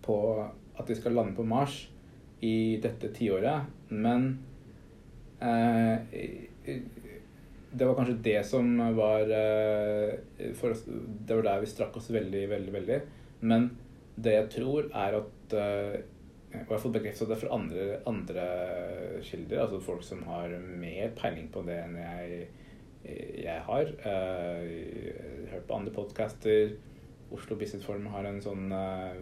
på 0.00 0.16
at 0.48 0.88
vi 0.88 0.96
skal 0.96 1.12
lande 1.12 1.36
på 1.36 1.44
Mars 1.44 1.76
i 2.40 2.80
dette 2.80 3.12
tiåret. 3.12 3.68
Men 3.90 4.30
eh, 5.42 5.98
det 7.70 7.86
var 7.86 7.94
kanskje 7.94 8.18
det 8.22 8.40
som 8.46 8.70
var 8.96 9.30
eh, 9.30 10.14
for 10.58 10.74
Det 10.74 11.36
var 11.36 11.46
der 11.46 11.60
vi 11.62 11.70
strakk 11.70 11.96
oss 12.00 12.10
veldig, 12.10 12.46
veldig, 12.50 12.72
veldig. 12.74 13.00
Men 13.40 13.70
det 14.20 14.34
jeg 14.34 14.48
tror, 14.56 14.88
er 14.90 15.18
at 15.20 15.54
eh, 15.54 16.00
Og 16.50 16.56
jeg 16.56 16.66
har 16.72 16.82
fått 16.82 16.96
bekreftet 16.98 17.30
det 17.30 17.38
fra 17.38 17.54
andre, 17.54 17.84
andre, 18.10 18.46
kilder, 19.22 19.60
altså 19.62 19.78
folk 19.84 20.02
som 20.02 20.24
har 20.26 20.56
mer 20.58 21.12
peiling 21.18 21.46
på 21.54 21.62
det 21.62 21.76
enn 21.78 21.94
jeg, 21.94 22.40
jeg 23.44 23.60
har. 23.68 23.92
Uh, 24.02 25.46
hørt 25.52 25.68
på 25.68 25.76
andre 25.76 25.92
podcaster. 25.94 26.72
Oslo 27.30 27.54
Business 27.54 27.86
Forum 27.86 28.10
har 28.10 28.26
en 28.26 28.42
sånn 28.42 28.66
uh, 28.74 29.14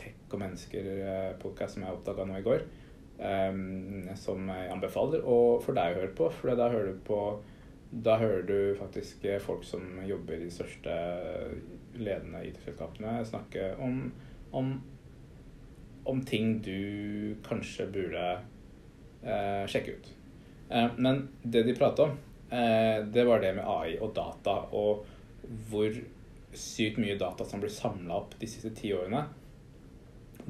tech 0.00 0.16
og 0.32 0.40
mennesker-podkast 0.40 1.76
som 1.76 1.84
jeg 1.84 1.92
oppdaga 1.92 2.24
nå 2.24 2.40
i 2.40 2.46
går. 2.48 2.64
Um, 3.22 4.08
som 4.18 4.48
jeg 4.50 4.70
anbefaler 4.72 5.22
og 5.22 5.60
for 5.62 5.78
deg 5.78 5.92
å 5.94 6.00
høre 6.00 6.14
på. 6.18 6.26
For 6.34 6.58
da 6.58 6.66
hører 6.72 6.90
du 6.90 7.02
på 7.06 7.18
da 7.92 8.16
hører 8.16 8.42
du 8.48 8.74
faktisk 8.78 9.26
folk 9.44 9.66
som 9.68 10.00
jobber 10.08 10.38
i 10.38 10.46
de 10.46 10.50
største 10.50 10.94
ledende 12.00 12.40
IT-selskapene 12.48 13.18
snakke 13.28 13.74
om 13.76 14.06
om, 14.52 14.72
om 16.04 16.22
ting 16.24 16.58
du 16.64 17.36
kanskje 17.44 17.86
burde 17.92 18.24
eh, 19.22 19.62
sjekke 19.68 19.96
ut. 19.96 20.10
Eh, 20.68 20.90
men 20.96 21.28
det 21.42 21.62
de 21.62 21.76
prata 21.76 22.08
om, 22.08 22.16
eh, 22.50 23.04
det 23.04 23.24
var 23.24 23.40
det 23.40 23.54
med 23.56 23.64
AI 23.64 23.96
og 24.00 24.12
data, 24.16 24.58
og 24.72 25.06
hvor 25.70 25.96
sykt 26.52 27.00
mye 27.00 27.16
data 27.20 27.44
som 27.48 27.62
blir 27.62 27.72
samla 27.72 28.18
opp 28.20 28.36
de 28.40 28.48
siste 28.48 28.74
ti 28.76 28.92
årene. 28.92 29.24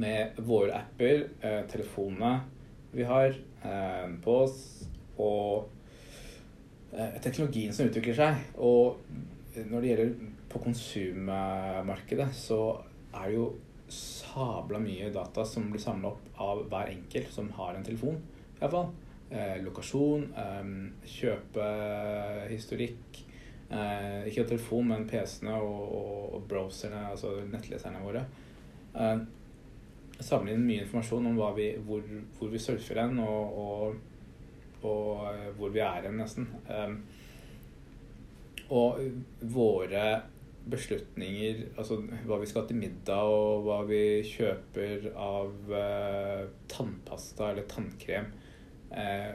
Med 0.02 0.38
våre 0.42 0.80
apper, 0.82 1.28
eh, 1.42 1.62
telefonene 1.70 2.40
vi 2.92 3.04
har 3.08 3.32
eh, 3.64 4.08
på 4.24 4.32
oss, 4.44 4.58
og 5.20 5.68
eh, 6.92 7.18
teknologien 7.24 7.72
som 7.74 7.88
utvikler 7.88 8.16
seg. 8.18 8.32
Og 8.60 8.84
når 9.68 9.80
det 9.80 9.88
gjelder 9.90 10.10
på 10.52 10.58
konsummarkedet, 10.62 12.30
så 12.36 12.60
er 13.12 13.24
det 13.28 13.36
jo 13.36 13.46
sabla 13.92 14.78
mye 14.80 15.12
data 15.12 15.44
som 15.44 15.68
blir 15.72 15.82
samla 15.82 16.08
opp 16.12 16.24
av 16.40 16.56
hver 16.72 16.88
enkelt 16.94 17.30
som 17.32 17.50
har 17.58 17.72
en 17.76 17.86
telefon. 17.86 18.16
I 18.56 18.58
hvert 18.62 18.76
fall. 18.76 18.90
Eh, 19.32 19.58
lokasjon, 19.64 20.22
eh, 20.36 20.64
kjøpehistorikk. 21.08 23.22
Eh, 23.72 24.26
ikke 24.28 24.44
telefon, 24.44 24.90
men 24.90 25.06
PC-ene 25.08 25.54
og, 25.56 25.84
og, 25.96 26.34
og, 26.36 26.42
browserne, 26.48 27.06
altså 27.10 27.38
nettleserne 27.48 28.02
våre. 28.04 28.26
Eh, 28.92 29.18
samle 30.24 30.54
inn 30.54 30.64
mye 30.66 30.84
informasjon 30.84 31.30
om 31.30 31.40
vi, 31.56 31.68
hvor, 31.86 32.02
hvor, 32.38 32.50
vi 32.52 32.60
surfer 32.62 33.02
hen, 33.02 33.18
og, 33.22 33.58
og, 33.62 33.94
og, 34.82 35.24
eh, 35.32 35.48
hvor 35.58 35.72
vi 35.74 35.82
er 35.84 36.08
hen, 36.08 36.18
nesten. 36.20 36.48
Eh, 36.70 36.94
og 38.72 39.00
våre 39.52 40.04
beslutninger, 40.72 41.64
altså 41.76 41.98
hva 42.28 42.38
vi 42.38 42.48
skal 42.48 42.68
til 42.68 42.78
middag 42.78 43.30
og 43.34 43.64
hva 43.66 43.80
vi 43.88 44.22
kjøper 44.28 45.08
av 45.18 45.72
eh, 45.74 46.44
tannpasta 46.70 47.50
eller 47.50 47.66
tannkrem, 47.70 48.30
eh, 48.94 49.32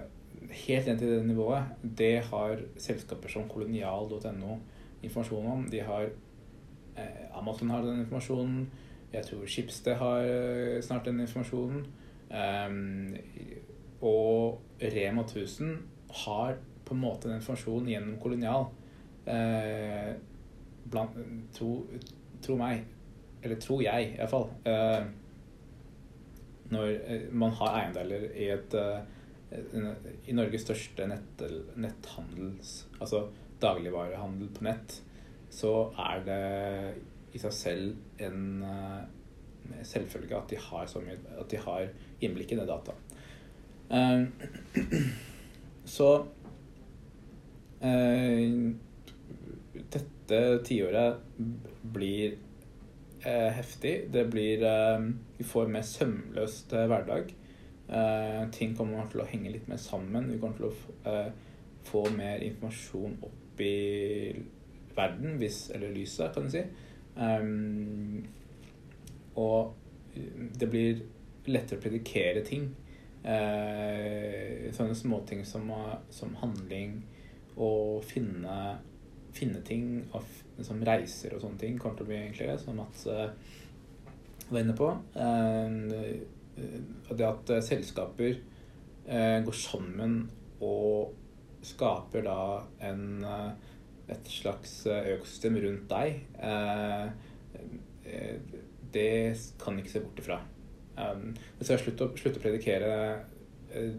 helt 0.68 0.88
ned 0.88 1.02
til 1.02 1.12
det 1.12 1.28
nivået, 1.28 1.76
det 1.84 2.16
har 2.30 2.64
selskaper 2.80 3.34
som 3.34 3.50
kolonial.no 3.52 4.58
informasjon 5.04 5.52
om. 5.52 5.68
De 5.70 5.84
har 5.84 6.10
Amazon 7.38 7.70
har 7.70 7.84
den 7.86 8.00
informasjonen. 8.02 8.64
Jeg 9.14 9.26
tror 9.26 9.46
Schibsted 9.48 9.96
har 9.96 10.26
eh, 10.28 10.82
snart 10.84 11.06
den 11.08 11.20
informasjonen. 11.24 11.86
Eh, 12.32 12.70
og 14.02 14.62
Rema 14.82 15.24
1000 15.24 15.78
har 16.26 16.58
på 16.86 16.96
en 16.96 17.02
måte 17.02 17.30
den 17.30 17.40
informasjonen 17.40 17.90
gjennom 17.92 18.20
kolonial. 18.22 18.68
Eh, 19.28 20.12
blant, 20.92 21.18
tro, 21.56 21.72
tro, 22.44 22.58
meg, 22.60 22.86
eller 23.44 23.60
tror 23.60 23.82
jeg 23.84 24.14
iallfall 24.16 24.46
eh, 24.72 25.02
Når 26.72 27.34
man 27.36 27.52
har 27.60 27.74
eiendeler 27.82 28.30
i 28.32 28.48
et 28.54 28.78
i 30.28 30.36
Norges 30.36 30.64
største 30.64 31.06
nett, 31.08 31.44
netthandels 31.80 32.72
Altså 33.00 33.26
dagligvarehandel 33.62 34.50
på 34.56 34.66
nett, 34.68 34.98
så 35.52 35.72
er 36.00 36.24
det 36.28 36.42
i 37.38 37.42
seg 37.42 37.54
selv 37.56 38.24
en 38.26 38.42
uh, 38.66 39.06
selvfølge 39.86 40.36
at 40.38 40.50
de 40.52 40.60
har 40.64 40.90
så 40.90 41.04
mye 41.04 41.18
At 41.38 41.52
de 41.52 41.62
har 41.62 41.88
innblikk 42.24 42.56
i 42.56 42.60
det 42.60 42.68
data. 42.68 42.98
Uh, 43.88 44.26
så 45.98 46.10
uh, 47.84 48.74
dette 49.94 50.40
tiåret 50.68 51.24
blir 51.88 52.38
eh, 53.24 53.52
heftig. 53.56 54.08
Det 54.12 54.26
blir 54.32 54.64
eh, 54.64 55.10
Vi 55.38 55.44
får 55.44 55.68
mer 55.72 55.86
sømløst 55.88 56.74
eh, 56.74 56.88
hverdag. 56.88 57.34
Eh, 57.88 58.42
ting 58.52 58.76
kommer 58.76 59.08
til 59.12 59.24
å 59.24 59.28
henge 59.30 59.54
litt 59.54 59.70
mer 59.70 59.80
sammen. 59.82 60.32
Vi 60.32 60.40
kommer 60.42 60.60
til 60.60 60.70
å 60.70 61.12
eh, 61.12 61.32
få 61.88 62.04
mer 62.16 62.44
informasjon 62.44 63.20
opp 63.24 63.64
i 63.64 64.36
verden, 64.98 65.38
hvis, 65.40 65.68
eller 65.76 65.94
lyset, 65.96 66.34
kan 66.36 66.48
du 66.48 66.52
si. 66.52 66.64
Um, 67.18 68.26
og 69.38 69.74
det 70.58 70.70
blir 70.70 71.02
lettere 71.50 71.80
å 71.80 71.84
predikere 71.84 72.44
ting. 72.46 72.70
Uh, 73.28 74.70
sånne 74.76 74.96
småting 74.96 75.44
som, 75.48 75.70
som 76.14 76.36
handling 76.42 77.00
og 77.58 78.06
finne, 78.08 78.78
finne 79.36 79.64
ting 79.66 80.04
av, 80.16 80.28
som 80.64 80.84
reiser 80.86 81.36
og 81.36 81.44
sånne 81.44 81.62
ting 81.62 81.80
kommer 81.82 81.98
til 81.98 82.08
å 82.08 82.12
bli 82.12 82.20
enklere, 82.22 82.58
som 82.62 82.78
Mats 82.80 83.08
uh, 83.10 83.32
var 84.50 84.62
inne 84.62 84.78
på. 84.78 84.92
Uh, 85.18 86.22
det 87.14 87.26
at 87.28 87.52
selskaper 87.62 88.40
går 89.08 89.56
sammen 89.56 90.16
og 90.66 91.14
skaper 91.64 92.26
da 92.26 92.40
en 92.84 93.22
et 94.12 94.30
slags 94.32 94.74
eh, 94.88 95.14
økosystem 95.16 95.58
rundt 95.64 95.90
deg, 95.92 96.22
eh, 96.40 97.08
eh, 98.08 98.38
det 98.94 99.10
kan 99.62 99.80
ikke 99.80 99.92
se 99.92 100.04
bort 100.04 100.22
ifra. 100.22 100.40
Så 100.98 101.60
jeg 101.60 101.68
skal 101.68 101.82
slutte 101.84 102.06
å, 102.08 102.40
predikere 102.42 102.94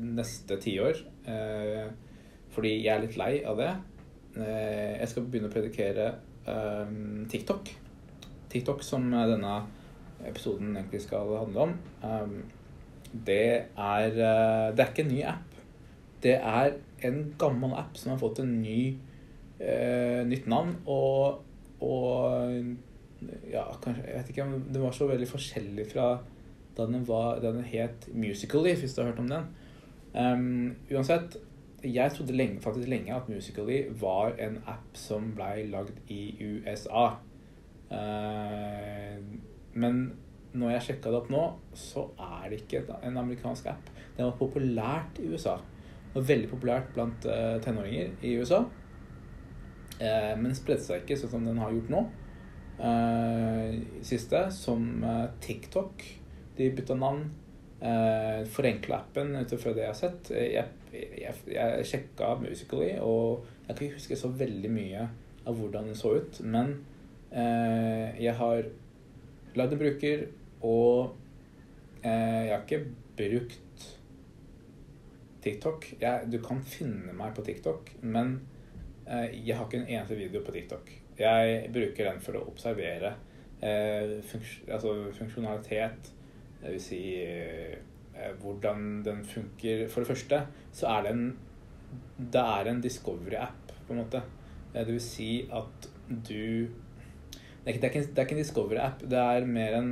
neste 0.02 0.56
tiår, 0.58 0.96
fordi 2.50 2.72
jeg 2.72 2.90
er 2.90 3.04
litt 3.04 3.18
lei 3.20 3.28
av 3.46 3.60
det. 3.60 3.68
Jeg 4.34 5.10
skal 5.12 5.28
begynne 5.28 5.46
å 5.46 5.52
predikere 5.52 6.08
TikTok. 7.30 7.70
TikTok, 8.50 8.82
som 8.82 9.06
denne 9.12 9.52
episoden 10.26 10.72
egentlig 10.72 11.04
skal 11.04 11.36
handle 11.44 11.68
om. 11.68 11.76
Um, 12.02 12.34
det 13.12 13.46
er, 13.78 14.10
det 14.10 14.82
er 14.82 14.90
ikke 14.90 15.04
en 15.06 15.12
ny 15.12 15.22
app. 15.36 15.62
Det 16.24 16.34
er 16.40 16.80
en 17.06 17.22
gammel 17.38 17.78
app 17.78 17.94
som 18.00 18.16
har 18.16 18.18
fått 18.24 18.42
en 18.42 18.56
ny 18.64 18.80
nytt 19.58 20.46
navn. 20.46 20.76
Og, 20.86 21.40
og, 21.82 22.54
ja, 23.50 23.64
kanskje 23.82 24.04
Jeg 24.06 24.20
vet 24.20 24.28
ikke 24.32 24.44
om 24.44 24.52
den 24.68 24.82
var 24.84 24.92
så 24.94 25.08
veldig 25.10 25.26
forskjellig 25.28 25.88
fra 25.90 26.12
da 26.78 26.86
den, 26.86 27.08
var, 27.08 27.40
da 27.42 27.52
den 27.52 27.66
het 27.66 28.06
Musically, 28.14 28.74
hvis 28.78 28.94
du 28.94 29.02
har 29.02 29.10
hørt 29.10 29.18
om 29.18 29.28
den. 29.28 29.48
Um, 30.14 30.76
uansett, 30.92 31.36
jeg 31.84 32.12
trodde 32.14 32.36
lenge, 32.36 32.60
faktisk 32.62 32.88
lenge 32.88 33.14
at 33.14 33.28
Musically 33.28 33.82
var 34.00 34.36
en 34.38 34.60
app 34.66 34.96
som 34.98 35.32
blei 35.34 35.66
lagd 35.70 35.98
i 36.10 36.36
USA. 36.38 37.08
Uh, 37.90 39.18
men 39.74 40.00
når 40.58 40.76
jeg 40.76 40.86
sjekka 40.86 41.10
det 41.10 41.20
opp 41.20 41.32
nå, 41.32 41.42
så 41.76 42.06
er 42.14 42.48
det 42.50 42.62
ikke 42.62 42.84
en 43.02 43.18
amerikansk 43.20 43.66
app. 43.74 43.90
Den 44.16 44.30
var 44.30 44.38
populært 44.38 45.18
i 45.22 45.28
USA. 45.32 45.58
Og 46.14 46.28
veldig 46.28 46.48
populært 46.50 46.94
blant 46.94 47.26
uh, 47.26 47.58
tenåringer 47.62 48.14
i 48.22 48.38
USA. 48.38 48.62
Eh, 49.98 50.34
men 50.38 50.54
spredte 50.54 50.84
seg 50.84 51.02
ikke 51.02 51.18
sånn 51.18 51.32
som 51.34 51.46
den 51.48 51.60
har 51.62 51.74
gjort 51.74 51.92
nå. 51.92 52.02
Eh, 52.78 53.78
siste, 54.06 54.44
som 54.54 54.86
eh, 55.02 55.26
TikTok. 55.42 56.04
De 56.58 56.70
bytta 56.74 56.96
navn. 56.98 57.26
Eh, 57.80 58.42
Forenkla 58.50 59.02
appen 59.02 59.34
ut 59.38 59.54
ifra 59.54 59.74
det 59.74 59.84
jeg 59.84 59.92
har 59.92 59.98
sett. 59.98 60.30
Jeg, 60.34 60.66
jeg, 60.94 61.34
jeg 61.54 61.86
sjekka 61.90 62.34
Musically, 62.42 62.92
og 63.02 63.46
jeg 63.66 63.74
kan 63.74 63.86
ikke 63.86 64.00
huske 64.00 64.18
så 64.18 64.30
veldig 64.34 64.70
mye 64.72 65.08
av 65.48 65.58
hvordan 65.58 65.90
den 65.90 65.98
så 65.98 66.14
ut. 66.20 66.42
Men 66.46 66.76
eh, 67.30 68.14
jeg 68.22 68.36
har 68.38 68.70
lagd 69.58 69.74
en 69.74 69.82
bruker, 69.82 70.28
og 70.62 71.16
eh, 72.04 72.46
jeg 72.46 72.54
har 72.54 72.62
ikke 72.62 72.84
brukt 73.18 73.88
TikTok. 75.42 75.90
Jeg, 75.98 76.30
du 76.30 76.38
kan 76.44 76.62
finne 76.62 77.14
meg 77.18 77.34
på 77.34 77.42
TikTok, 77.46 77.96
men 78.06 78.38
Eh, 78.38 78.57
jeg 79.08 79.56
har 79.56 79.64
ikke 79.66 79.80
en 79.80 79.88
eneste 79.88 80.16
video 80.18 80.42
på 80.44 80.52
TikTok. 80.52 80.90
Jeg 81.18 81.70
bruker 81.74 82.10
den 82.10 82.20
for 82.22 82.38
å 82.38 82.44
observere 82.50 83.14
eh, 83.64 84.18
funks 84.28 84.58
altså 84.68 84.94
funksjonalitet. 85.16 86.10
Det 86.60 86.74
vil 86.74 86.82
si 86.82 87.02
eh, 87.22 87.78
hvordan 88.42 89.04
den 89.06 89.22
funker. 89.26 89.86
For 89.88 90.04
det 90.04 90.10
første 90.10 90.42
så 90.72 90.90
er 90.96 91.06
det 91.06 91.14
en 91.14 91.28
Det 92.18 92.40
er 92.40 92.68
en 92.68 92.80
Discovery-app, 92.82 93.72
på 93.86 93.94
en 93.94 94.02
måte. 94.02 94.20
Det 94.74 94.86
vil 94.86 95.00
si 95.00 95.48
at 95.50 95.88
du 96.08 96.68
Det 96.68 97.64
er 97.64 97.72
ikke, 97.72 97.80
det 97.80 97.88
er 97.88 97.94
ikke, 97.94 98.14
det 98.14 98.22
er 98.22 98.32
en 98.32 98.42
Discovery-app. 98.42 99.10
Det 99.10 99.18
er 99.18 99.46
mer 99.46 99.78
en 99.78 99.90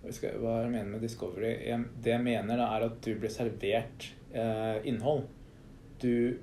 hva 0.00 0.62
jeg 0.62 0.70
mener 0.72 0.88
med 0.94 1.02
Discovery? 1.04 1.56
det 2.04 2.12
jeg 2.14 2.22
mener, 2.24 2.56
da, 2.56 2.70
er 2.72 2.86
at 2.86 3.02
du 3.04 3.18
blir 3.20 3.28
servert 3.28 4.06
eh, 4.32 4.80
innhold. 4.88 5.26
Du 6.00 6.38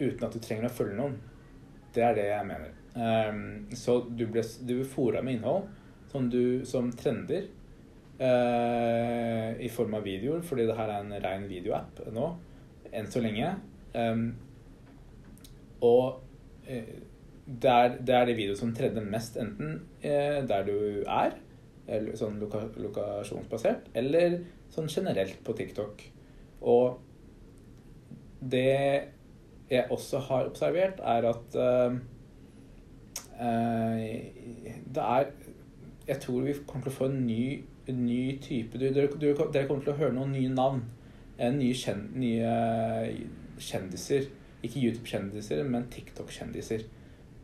uten 0.00 0.24
at 0.24 0.32
du 0.32 0.40
trenger 0.40 0.66
å 0.66 0.72
følge 0.72 0.96
noen. 0.96 1.18
Det 1.92 2.04
er 2.04 2.16
det 2.16 2.28
jeg 2.30 2.48
mener. 2.48 2.72
Um, 2.92 3.68
så 3.76 3.98
du 4.04 4.26
ble, 4.28 4.42
du 4.42 4.74
blir 4.74 4.88
fora 4.88 5.22
med 5.24 5.38
innhold 5.38 5.68
som, 6.12 6.28
du, 6.32 6.64
som 6.68 6.90
trender 6.92 7.46
uh, 8.20 9.52
i 9.56 9.70
form 9.72 9.96
av 9.96 10.04
videoer, 10.04 10.42
fordi 10.44 10.66
det 10.68 10.76
her 10.76 10.92
er 10.92 11.04
en 11.04 11.14
ren 11.24 11.46
videoapp 11.48 12.02
nå, 12.12 12.26
enn 12.92 13.08
så 13.12 13.22
lenge. 13.24 13.54
Um, 13.96 14.26
og 15.84 16.20
uh, 16.68 16.92
det, 17.46 17.72
er, 17.72 17.96
det 18.00 18.18
er 18.18 18.28
de 18.28 18.36
videoene 18.36 18.60
som 18.60 18.74
trender 18.76 19.08
mest, 19.08 19.40
enten 19.40 19.80
uh, 20.04 20.40
der 20.48 20.68
du 20.68 20.76
er, 21.06 21.38
eller 21.92 22.16
sånn 22.16 22.36
loka, 22.40 22.66
lokasjonsbasert, 22.80 23.88
eller 23.98 24.42
sånn 24.72 24.92
generelt 24.92 25.40
på 25.44 25.56
TikTok. 25.56 26.04
Og 26.68 27.00
det 28.42 29.12
jeg 29.72 29.86
også 29.90 30.20
har 30.28 30.48
observert, 30.50 31.00
er 31.00 31.28
at 31.28 31.56
uh, 31.56 31.96
det 34.94 35.02
er 35.02 35.30
Jeg 36.06 36.20
tror 36.20 36.40
vi 36.42 36.54
kommer 36.66 36.84
til 36.84 36.92
å 36.92 36.96
få 36.96 37.08
en 37.10 37.20
ny, 37.26 37.62
en 37.88 38.00
ny 38.06 38.38
type 38.42 38.78
dere, 38.78 39.06
dere, 39.20 39.66
kommer 39.66 39.84
til 39.84 39.92
å 39.94 39.98
høre 40.00 40.14
noen 40.16 40.34
nye 40.34 40.50
navn. 40.50 40.82
Nye, 41.38 41.74
kjen, 41.74 42.08
nye 42.18 42.50
kjendiser. 43.62 44.26
Ikke 44.62 44.82
YouTube-kjendiser, 44.82 45.62
men 45.66 45.86
TikTok-kjendiser. 45.90 46.84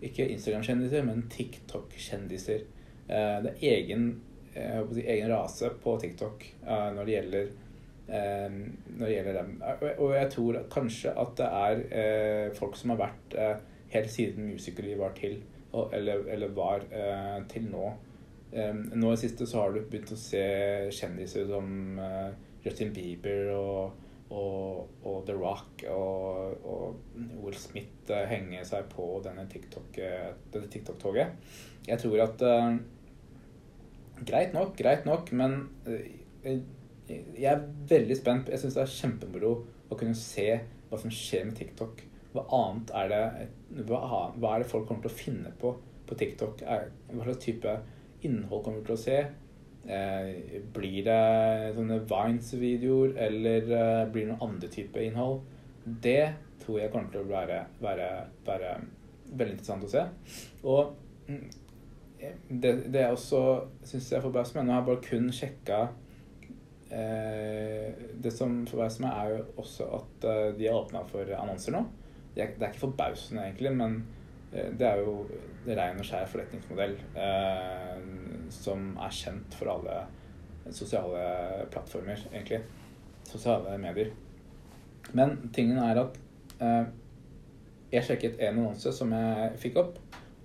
Ikke 0.02 0.26
Instagram-kjendiser, 0.34 1.06
men 1.06 1.24
TikTok-kjendiser. 1.34 2.66
Det 3.06 3.54
er 3.54 3.62
egen, 3.70 4.10
si, 4.52 5.06
egen 5.06 5.32
rase 5.32 5.70
på 5.82 5.96
TikTok 6.02 6.44
når 6.66 7.00
det 7.06 7.16
gjelder 7.16 7.50
Eh, 7.50 7.67
når 8.08 9.04
det 9.04 9.12
gjelder 9.12 9.36
dem. 9.36 9.54
Og 9.98 10.14
jeg 10.16 10.30
tror 10.32 10.58
kanskje 10.72 11.12
at 11.12 11.36
det 11.36 11.48
er 11.60 11.82
eh, 11.92 12.56
folk 12.56 12.76
som 12.80 12.94
har 12.94 13.02
vært 13.02 13.36
eh, 13.36 13.54
helt 13.92 14.12
siden 14.12 14.48
Musical.ly 14.48 14.96
var 14.98 15.12
til, 15.16 15.42
eller, 15.92 16.24
eller 16.32 16.54
var 16.56 16.84
til 17.48 17.68
nå. 17.68 17.86
Nå 18.96 19.12
i 19.12 19.20
siste 19.20 19.44
så 19.44 19.60
har 19.60 19.74
du 19.74 19.82
begynt 19.84 20.12
å 20.14 20.16
se 20.16 20.44
kjendiser 20.96 21.48
som 21.50 21.98
Justin 22.64 22.94
Bieber 22.96 23.50
og, 23.52 23.98
og, 24.32 24.94
og 25.04 25.18
The 25.28 25.36
Rock 25.36 25.84
og, 25.92 26.64
og, 26.64 27.18
Will 27.42 27.56
Smith 27.60 28.08
henge 28.08 28.64
seg 28.64 28.88
på 28.92 29.10
denne 29.24 29.44
TikTok-toget. 29.52 30.72
TikTok 30.72 31.08
jeg 31.88 32.00
tror 32.00 32.24
at 32.24 32.46
Greit 34.26 34.56
nok, 34.56 34.72
greit 34.80 35.04
nok, 35.06 35.28
men 35.36 35.60
jeg 37.08 37.48
er 37.50 37.64
veldig 37.90 38.16
spent. 38.18 38.50
Jeg 38.52 38.62
syns 38.62 38.76
det 38.76 38.84
er 38.84 38.94
kjempemoro 38.94 39.52
å 39.88 39.98
kunne 39.98 40.16
se 40.18 40.48
hva 40.88 41.00
som 41.00 41.12
skjer 41.12 41.48
med 41.48 41.58
TikTok. 41.58 42.02
Hva 42.34 42.44
annet 42.54 42.90
er 42.96 43.12
det 43.12 43.84
Hva, 43.88 44.00
er 44.32 44.62
det 44.62 44.70
folk 44.70 44.88
kommer 44.88 45.06
til 45.06 45.12
å 45.12 45.20
finne 45.20 45.52
på 45.60 45.76
på 46.08 46.16
TikTok? 46.16 46.62
hva 46.64 47.24
slags 47.24 47.42
type 47.42 47.72
innhold 48.24 48.62
kommer 48.64 48.80
vi 48.80 48.86
til 48.86 48.94
å 48.94 49.00
se? 49.02 49.16
Eh, 49.88 50.60
blir 50.72 51.04
det 51.04 51.72
sånne 51.76 51.98
Vines-videoer, 52.08 53.12
eller 53.28 53.68
eh, 53.76 54.04
blir 54.12 54.24
det 54.24 54.32
noen 54.32 54.46
andre 54.48 54.70
type 54.72 55.04
innhold? 55.04 55.42
Det 55.84 56.32
tror 56.62 56.80
jeg 56.80 56.92
kommer 56.92 57.12
til 57.12 57.24
å 57.24 57.30
være, 57.30 57.60
være, 57.80 58.08
være 58.46 58.72
veldig 59.28 59.58
interessant 59.58 59.84
å 59.84 59.92
se. 59.92 60.04
Og 60.64 60.94
mm, 61.28 61.44
det, 62.48 62.72
det 62.92 63.04
jeg 63.04 63.16
også 63.16 63.42
syns 63.86 64.12
jeg 64.12 64.24
bare 64.24 64.48
spennende, 64.48 64.74
jeg 64.74 64.80
har 64.80 64.88
bare 64.88 65.04
kun 65.04 65.32
sjekka 65.32 65.80
det 66.90 68.32
som 68.32 68.62
forbauser 68.68 69.04
meg, 69.04 69.16
er 69.16 69.32
jo 69.34 69.62
også 69.62 69.88
at 69.98 70.28
eh, 70.28 70.44
de 70.58 70.68
har 70.68 70.78
åpna 70.80 71.02
for 71.08 71.32
annonser 71.36 71.74
nå. 71.74 71.82
Det 72.34 72.44
er, 72.44 72.54
det 72.56 72.64
er 72.64 72.72
ikke 72.72 72.86
forbausende, 72.86 73.44
egentlig, 73.44 73.72
men 73.76 73.98
eh, 74.52 74.70
det 74.78 74.86
er 74.88 75.02
jo 75.02 75.18
ren 75.68 76.00
og 76.00 76.06
skjær 76.08 76.28
forretningsmodell 76.32 76.96
eh, 77.18 77.98
som 78.54 78.92
er 79.04 79.14
kjent 79.14 79.58
for 79.58 79.72
alle 79.74 80.00
sosiale 80.74 81.66
plattformer, 81.72 82.24
egentlig. 82.32 82.62
Sosiale 83.28 83.76
medier. 83.80 84.12
Men 85.16 85.38
tingen 85.56 85.80
er 85.82 86.02
at 86.04 86.18
eh, 86.64 86.84
jeg 87.92 88.04
sjekket 88.04 88.40
en 88.44 88.62
annonse 88.62 88.92
som 88.92 89.12
jeg 89.16 89.56
fikk 89.62 89.80
opp, 89.80 89.98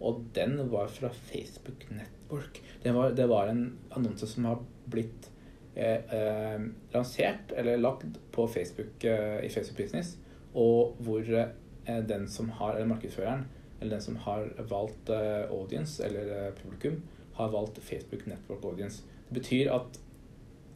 og 0.03 0.23
den 0.35 0.57
var 0.71 0.89
fra 0.91 1.11
Facebook 1.13 1.85
Network. 1.91 2.59
Det 2.83 2.91
var, 2.95 3.13
det 3.15 3.27
var 3.31 3.51
en 3.51 3.65
annonse 3.95 4.27
som 4.27 4.47
har 4.49 4.63
blitt 4.91 5.29
eh, 5.75 6.61
lansert 6.93 7.51
eller 7.57 7.77
lagd 7.77 8.17
på 8.31 8.47
Facebook, 8.47 9.03
eh, 9.03 9.45
i 9.45 9.49
Facebook 9.49 9.77
Business, 9.77 10.17
og 10.53 10.95
hvor 10.99 11.21
eh, 11.21 12.03
den 12.07 12.27
som 12.29 12.49
har, 12.49 12.75
eller 12.75 12.87
markedsføreren, 12.93 13.45
eller 13.81 13.95
den 13.95 14.01
som 14.01 14.15
har 14.15 14.47
valgt 14.69 15.09
eh, 15.09 15.49
audience, 15.49 16.03
eller 16.05 16.47
eh, 16.47 16.53
publikum, 16.53 17.01
har 17.33 17.51
valgt 17.51 17.79
Facebook 17.83 18.27
Network 18.27 18.65
Audience. 18.65 19.03
Det 19.29 19.33
betyr 19.41 19.71
at 19.73 19.99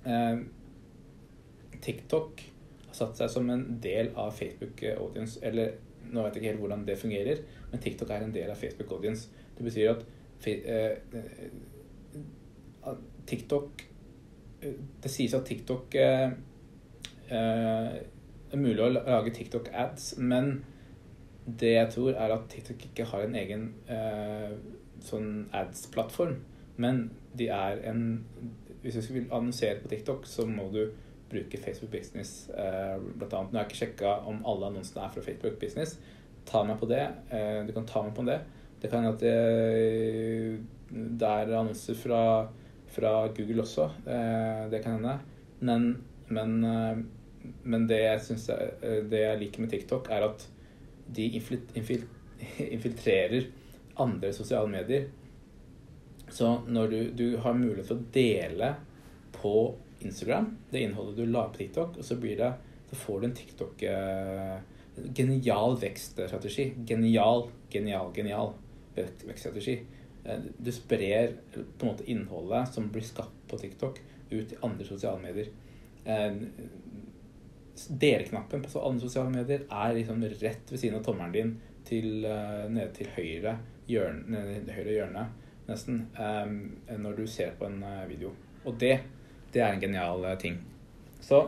eh, 0.06 0.38
TikTok 1.82 2.42
har 2.88 2.96
satt 2.98 3.20
seg 3.20 3.30
som 3.30 3.50
en 3.54 3.80
del 3.84 4.10
av 4.16 4.32
Facebook 4.34 4.82
Audience. 4.98 5.40
Eller 5.46 5.78
nå 6.08 6.24
vet 6.24 6.36
jeg 6.36 6.42
ikke 6.42 6.52
helt 6.54 6.64
hvordan 6.64 6.86
det 6.88 6.98
fungerer, 7.00 7.44
men 7.72 7.82
TikTok 7.84 8.10
er 8.10 8.26
en 8.26 8.34
del 8.34 8.50
av 8.50 8.58
Facebook 8.60 8.92
Audience. 8.96 9.30
Det 9.58 9.66
betyr 9.66 9.94
at 9.94 10.02
eh, 10.48 10.94
TikTok 13.28 13.84
Det 14.62 15.12
sies 15.12 15.36
at 15.38 15.46
TikTok 15.46 15.96
eh, 16.02 16.32
Det 17.28 18.56
er 18.56 18.62
mulig 18.62 18.82
å 18.82 18.90
lage 18.96 19.34
TikTok-ads, 19.36 20.16
men 20.18 20.64
det 21.48 21.74
jeg 21.74 21.90
tror, 21.94 22.12
er 22.12 22.34
at 22.36 22.48
TikTok 22.52 22.86
ikke 22.90 23.06
har 23.08 23.24
en 23.24 23.36
egen 23.40 23.68
eh, 23.92 24.56
sånn 25.04 25.48
ads-plattform. 25.56 26.40
Men 26.78 27.08
de 27.38 27.50
er 27.54 27.82
en 27.90 28.02
Hvis 28.82 29.00
du 29.08 29.14
vil 29.14 29.32
annonsere 29.34 29.80
på 29.82 29.90
TikTok, 29.92 30.28
så 30.30 30.46
må 30.48 30.68
du 30.72 30.86
bruke 31.30 31.60
Facebook 31.60 31.92
Business 31.92 32.50
eh, 32.50 32.96
blant 33.18 33.34
annet. 33.34 33.52
Nå 33.52 33.60
har 33.60 33.66
jeg 33.66 33.72
ikke 33.72 33.80
sjekka 33.82 34.14
om 34.30 34.44
alle 34.48 34.70
annonsene 34.70 35.04
er 35.04 35.12
fra 35.16 35.24
Facebook 35.26 35.58
Business. 35.60 35.98
Ta 36.48 36.62
meg 36.64 36.80
på 36.80 36.88
det. 36.88 37.04
Eh, 37.34 37.66
du 37.68 37.74
kan 37.76 37.88
ta 37.90 38.04
meg 38.06 38.14
på 38.16 38.24
det. 38.28 38.38
Det 38.80 38.92
kan 38.92 39.04
hende 39.04 39.16
at 39.16 39.24
det, 39.24 40.62
det 41.20 41.28
er 41.28 41.52
annonser 41.58 41.98
fra, 42.00 42.22
fra 42.98 43.28
Google 43.28 43.64
også. 43.64 43.90
Eh, 44.06 44.66
det 44.72 44.82
kan 44.84 44.98
hende. 44.98 45.18
Men, 45.60 45.88
men, 46.28 46.64
eh, 46.64 46.98
men 47.64 47.88
det, 47.88 48.02
jeg 48.02 48.24
synes, 48.26 48.50
eh, 48.50 49.04
det 49.10 49.24
jeg 49.24 49.42
liker 49.44 49.64
med 49.64 49.74
TikTok, 49.74 50.10
er 50.12 50.28
at 50.30 50.48
de 51.16 51.30
infiltrerer 52.76 53.50
andre 53.98 54.34
sosiale 54.34 54.70
medier. 54.72 55.10
Så 56.30 56.58
når 56.68 56.88
du, 56.92 57.00
du 57.16 57.28
har 57.38 57.56
mulighet 57.56 57.88
til 57.88 58.00
å 58.00 58.08
dele 58.14 58.74
på 59.38 59.54
Instagram 60.04 60.50
det 60.72 60.82
innholdet 60.84 61.18
du 61.18 61.30
lager 61.30 61.54
på 61.54 61.62
TikTok, 61.62 61.98
og 61.98 62.06
så, 62.06 62.18
blir 62.20 62.38
det, 62.38 62.52
så 62.90 62.98
får 63.00 63.22
du 63.22 63.28
en 63.28 63.38
TikTok 63.38 63.86
Genial 65.14 65.76
vekststrategi. 65.78 66.72
Genial, 66.90 67.44
genial, 67.70 68.10
genial 68.16 68.56
vekststrategi. 68.98 69.76
Eh, 70.28 70.40
du 70.58 70.72
sprer 70.72 71.34
på 71.54 71.86
en 71.86 71.92
måte 71.92 72.12
innholdet 72.12 72.74
som 72.74 72.90
blir 72.92 73.04
skapt 73.04 73.48
på 73.48 73.58
TikTok, 73.58 74.02
ut 74.30 74.54
i 74.54 74.60
andre 74.62 74.86
sosiale 74.86 75.22
medier. 75.22 75.48
Eh, 76.06 76.36
Dele-knappen 77.88 78.64
på 78.64 78.82
andre 78.82 79.02
sosiale 79.02 79.30
medier 79.30 79.68
er 79.70 79.94
liksom 79.94 80.24
rett 80.24 80.72
ved 80.72 80.80
siden 80.80 80.98
av 80.98 81.04
tommelen 81.06 81.34
din 81.34 81.52
til, 81.86 82.26
uh, 82.26 82.66
nede 82.74 82.90
til 82.96 83.12
høyre 83.14 83.52
hjørne, 83.88 84.40
høyre 84.74 84.96
hjørne 84.96 85.28
nesten, 85.68 86.00
når 86.98 87.20
du 87.20 87.28
ser 87.30 87.54
på 87.60 87.68
en 87.70 87.84
video. 88.10 88.32
Og 88.66 88.80
det, 88.82 88.96
det 89.54 89.62
er 89.62 89.76
en 89.76 89.84
genial 89.84 90.26
ting. 90.42 90.58
Så 91.22 91.44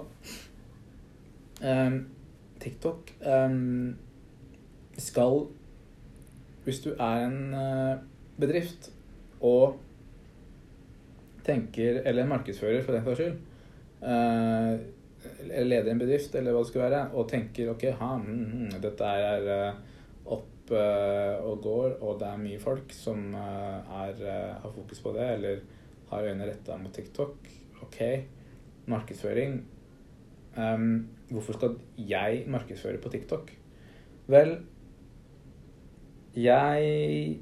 TikTok 2.60 3.12
skal 4.98 5.42
Hvis 6.64 6.82
du 6.86 6.92
er 6.94 7.26
en 7.26 7.40
bedrift 8.40 8.92
og 9.46 9.78
tenker 11.46 12.02
Eller 12.06 12.26
en 12.26 12.30
markedsfører, 12.30 12.84
for 12.86 12.94
den 12.94 13.06
saks 13.06 13.22
skyld 13.22 13.38
eller 15.40 15.66
leder 15.66 15.92
en 15.92 16.00
bedrift, 16.00 16.36
eller 16.36 16.56
hva 16.56 16.64
det 16.64 16.72
skal 16.72 16.84
være, 16.86 17.02
og 17.18 17.28
tenker 17.30 17.72
ok, 17.74 17.86
ha, 18.00 18.14
mm, 18.22 18.78
dette 18.84 19.10
er 19.24 19.48
uh, 19.50 19.98
opp 20.36 20.72
uh, 20.72 21.48
og 21.50 21.60
går, 21.66 21.98
og 21.98 22.20
det 22.22 22.30
er 22.30 22.44
mye 22.44 22.62
folk 22.62 22.94
som 22.96 23.34
er, 23.36 24.24
har 24.64 24.72
fokus 24.76 25.02
på 25.04 25.14
det, 25.18 25.28
eller 25.36 25.64
har 26.14 26.30
øynene 26.30 26.48
retta 26.50 26.78
mot 26.80 26.94
TikTok. 26.96 27.50
Ok, 27.86 28.00
markedsføring. 28.90 29.60
Um, 30.58 31.08
hvorfor 31.30 31.58
skal 31.58 31.78
jeg 31.98 32.44
markedsføre 32.50 33.02
på 33.04 33.12
TikTok? 33.14 33.52
Vel, 34.30 34.56
jeg 36.38 37.40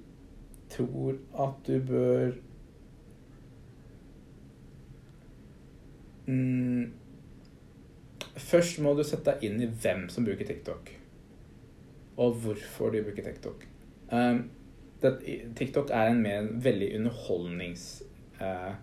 tror 0.69 1.17
at 1.43 1.67
du 1.67 1.80
bør 1.88 2.32
mm, 6.27 6.93
Først 8.38 8.80
må 8.84 8.93
du 8.93 9.01
sette 9.08 9.34
deg 9.34 9.47
inn 9.47 9.63
i 9.63 9.69
hvem 9.82 10.06
som 10.13 10.25
bruker 10.27 10.45
TikTok, 10.47 10.91
og 12.21 12.36
hvorfor 12.43 12.91
de 12.93 13.01
bruker 13.03 13.25
TikTok. 13.25 13.63
Um, 14.12 14.43
det, 15.01 15.12
TikTok 15.58 15.89
er 15.89 16.12
en, 16.12 16.21
mer, 16.21 16.51
veldig 16.63 16.91
underholdnings... 16.99 17.88
Uh, 18.38 18.75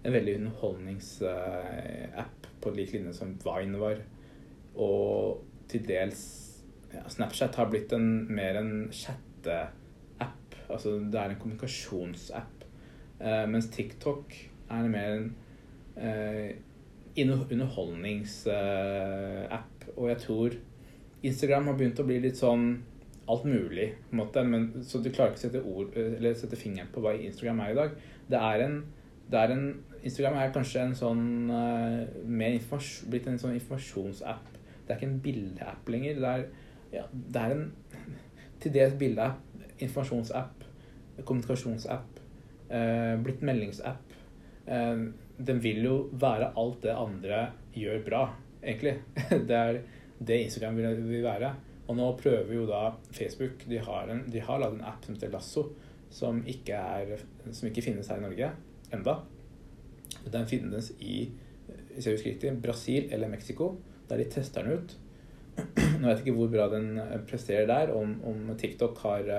en 0.00 0.14
veldig 0.14 0.36
underholdningsapp 0.38 2.46
uh, 2.46 2.52
på 2.62 2.70
lik 2.72 2.94
linje 2.94 3.12
som 3.18 3.34
Vine 3.42 3.80
var. 3.82 3.98
Og 4.80 5.42
til 5.68 5.82
dels 5.84 6.22
ja, 6.94 7.02
Snapchat 7.10 7.58
har 7.60 7.68
blitt 7.68 7.92
en, 7.92 8.08
mer 8.32 8.56
en 8.62 8.72
chatteapp. 8.94 9.79
Altså 10.72 10.88
det 11.00 11.20
er 11.20 11.28
en 11.30 11.40
kommunikasjonsapp. 11.40 12.64
Uh, 13.20 13.46
mens 13.52 13.66
TikTok 13.72 14.50
er 14.70 14.88
mer 14.88 15.14
en 15.16 15.34
uh, 15.96 16.50
underholdningsapp. 17.20 19.88
Og 19.96 20.08
jeg 20.08 20.18
tror 20.24 20.50
Instagram 21.26 21.66
har 21.68 21.76
begynt 21.76 22.00
å 22.00 22.06
bli 22.08 22.18
litt 22.22 22.38
sånn 22.40 22.64
alt 23.30 23.44
mulig, 23.46 23.90
på 24.08 24.14
en 24.14 24.22
måte. 24.22 24.44
Men, 24.46 24.70
så 24.86 25.02
du 25.02 25.10
klarer 25.12 25.34
ikke 25.34 25.42
å 25.42 25.46
sette, 25.46 25.62
ord, 25.62 25.94
eller 25.98 26.38
sette 26.38 26.58
fingeren 26.58 26.90
på 26.94 27.02
hva 27.04 27.14
Instagram 27.18 27.62
er 27.64 27.74
i 27.74 27.78
dag. 27.78 27.90
Det 28.30 28.40
er 28.50 28.64
en, 28.66 28.76
det 29.30 29.42
er 29.42 29.54
en 29.54 29.66
Instagram 30.00 30.38
er 30.40 30.54
kanskje 30.54 30.86
en 30.86 30.96
sånn 30.96 31.26
uh, 31.52 32.06
mer 32.24 32.56
blitt 33.12 33.28
en 33.28 33.40
sånn 33.40 33.58
informasjonsapp. 33.58 34.46
Det 34.86 34.94
er 34.94 34.96
ikke 34.96 35.10
en 35.10 35.20
bildeapp 35.24 35.92
lenger. 35.92 36.22
Det 36.22 36.30
er, 36.30 36.46
ja, 36.94 37.04
det 37.12 37.42
er 37.42 37.56
en 37.56 37.66
til 38.62 38.74
dels 38.74 38.96
bildeapp, 39.00 39.42
informasjonsapp, 39.86 40.64
kommunikasjonsapp, 41.24 42.20
eh, 42.68 43.16
blitt 43.24 43.42
meldingsapp. 43.46 44.14
Eh, 44.66 45.02
den 45.40 45.60
vil 45.64 45.84
jo 45.84 45.96
være 46.12 46.52
alt 46.60 46.82
det 46.84 46.94
andre 46.94 47.40
gjør 47.74 48.04
bra, 48.06 48.22
egentlig. 48.62 48.98
Det 49.48 49.56
er 49.56 49.82
det 50.20 50.42
Instagram 50.44 50.76
vil, 50.76 51.04
vil 51.08 51.24
være. 51.24 51.54
Og 51.88 51.96
nå 51.96 52.10
prøver 52.20 52.52
jo 52.54 52.66
da 52.68 52.90
Facebook 53.10 53.64
De 53.66 53.78
har, 53.82 54.10
en, 54.12 54.26
har 54.30 54.60
lagd 54.62 54.76
en 54.76 54.84
app 54.86 55.04
som 55.04 55.16
heter 55.16 55.32
Lasso, 55.32 55.64
som 56.10 56.42
ikke, 56.46 56.76
er, 56.76 57.22
som 57.50 57.70
ikke 57.70 57.82
finnes 57.82 58.10
her 58.10 58.20
i 58.20 58.26
Norge 58.26 58.50
enda. 58.94 59.16
Den 60.30 60.46
finnes 60.50 60.92
i 61.00 61.30
hvis 61.94 62.06
jeg 62.06 62.16
husker 62.16 62.30
riktig, 62.32 62.52
Brasil 62.62 63.08
eller 63.12 63.30
Mexico, 63.30 63.74
der 64.08 64.20
de 64.20 64.28
tester 64.30 64.66
den 64.66 64.78
ut. 64.78 64.94
Nå 66.00 66.06
vet 66.06 66.20
jeg 66.20 66.24
ikke 66.24 66.36
hvor 66.38 66.52
bra 66.52 66.68
den 66.72 67.00
presterer 67.28 67.66
der, 67.68 67.92
om, 67.94 68.14
om 68.26 68.50
TikTok 68.58 68.98
har, 69.04 69.30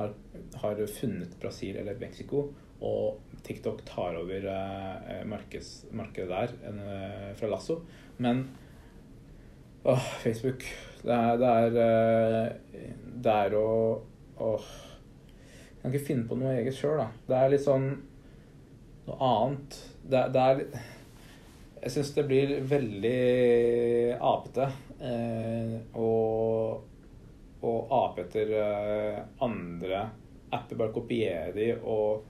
har, 0.00 0.16
har 0.62 0.82
funnet 0.90 1.36
Brasil 1.42 1.78
eller 1.80 2.00
Mexico 2.00 2.48
og 2.80 3.20
TikTok 3.44 3.82
tar 3.88 4.16
over 4.16 4.46
eh, 4.48 5.22
markeds, 5.28 5.72
markedet 5.96 6.30
der 6.30 6.54
eh, 6.70 7.32
fra 7.36 7.50
Lasso. 7.52 7.80
Men 8.18 8.46
åh, 9.84 10.06
Facebook 10.22 10.64
Det 11.02 11.16
er, 11.16 11.36
det 11.40 11.50
er, 11.50 11.76
eh, 11.84 12.92
det 13.24 13.34
er 13.46 13.56
å 13.56 13.68
åh, 14.40 14.70
Jeg 15.70 15.82
kan 15.82 15.92
ikke 15.94 16.06
finne 16.06 16.28
på 16.28 16.36
noe 16.36 16.56
eget 16.58 16.76
sjøl, 16.76 17.00
da. 17.00 17.08
Det 17.28 17.36
er 17.36 17.52
litt 17.54 17.64
sånn 17.64 17.90
noe 19.06 19.16
annet. 19.24 19.78
Det, 20.04 20.24
det 20.34 20.44
er 20.44 20.62
Jeg 21.80 21.94
syns 21.94 22.12
det 22.16 22.26
blir 22.28 22.58
veldig 22.68 23.20
apete. 24.20 24.68
Eh, 25.00 25.76
og, 25.96 26.89
og 27.66 27.92
ape 27.92 28.24
etter 28.24 28.52
eh, 28.56 29.20
andre 29.44 30.04
apper. 30.50 30.78
Bare 30.78 30.94
kopiere 30.94 31.52
de 31.56 31.72
og 31.80 32.26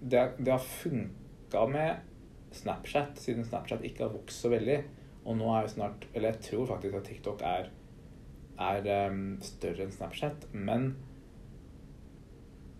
det, 0.00 0.22
det 0.38 0.52
har 0.52 0.62
funka 0.64 1.66
med 1.70 2.06
Snapchat, 2.50 3.18
siden 3.18 3.44
Snapchat 3.46 3.84
ikke 3.86 4.06
har 4.06 4.14
vokst 4.14 4.42
så 4.42 4.50
veldig. 4.52 4.80
Og 5.28 5.36
nå 5.36 5.50
er 5.52 5.66
jo 5.66 5.74
snart 5.74 6.06
Eller 6.14 6.32
jeg 6.32 6.46
tror 6.48 6.66
faktisk 6.66 6.96
at 6.96 7.06
TikTok 7.06 7.42
er, 7.46 7.68
er 8.60 8.88
um, 9.10 9.36
større 9.44 9.86
enn 9.86 9.94
Snapchat. 9.94 10.48
Men 10.52 10.94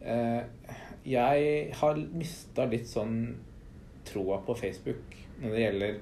uh, 0.02 0.42
jeg 1.06 1.70
har 1.80 2.02
mista 2.12 2.66
litt 2.68 2.88
sånn 2.90 3.20
troa 4.08 4.40
på 4.44 4.56
Facebook 4.58 5.14
når 5.40 5.54
det 5.54 5.62
gjelder 5.62 6.00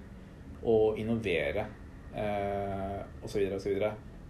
å 0.66 0.78
innovere 0.98 1.66
uh, 2.14 3.02
osv. 3.26 3.44
osv. 3.58 3.84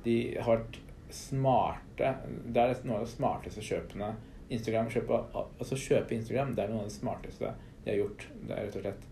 De 0.04 0.18
har 0.40 0.50
vært 0.56 0.80
smarte 1.14 2.14
Det 2.44 2.62
er 2.62 2.80
noe 2.84 3.00
av 3.00 3.06
de 3.06 3.12
smarteste 3.12 3.64
kjøpene 3.64 4.12
Instagram, 4.52 4.88
kjøpe, 4.88 5.18
altså 5.36 5.76
kjøpe 5.76 6.14
Instagram, 6.16 6.54
det 6.56 6.64
er 6.64 6.70
noe 6.72 6.84
av 6.84 6.88
det 6.88 6.96
smarteste 6.96 7.50
de 7.84 7.90
har 7.90 7.98
gjort. 7.98 8.24
Det 8.48 8.54
er 8.54 8.64
rett 8.64 8.78
og 8.78 8.84
slett 8.86 9.08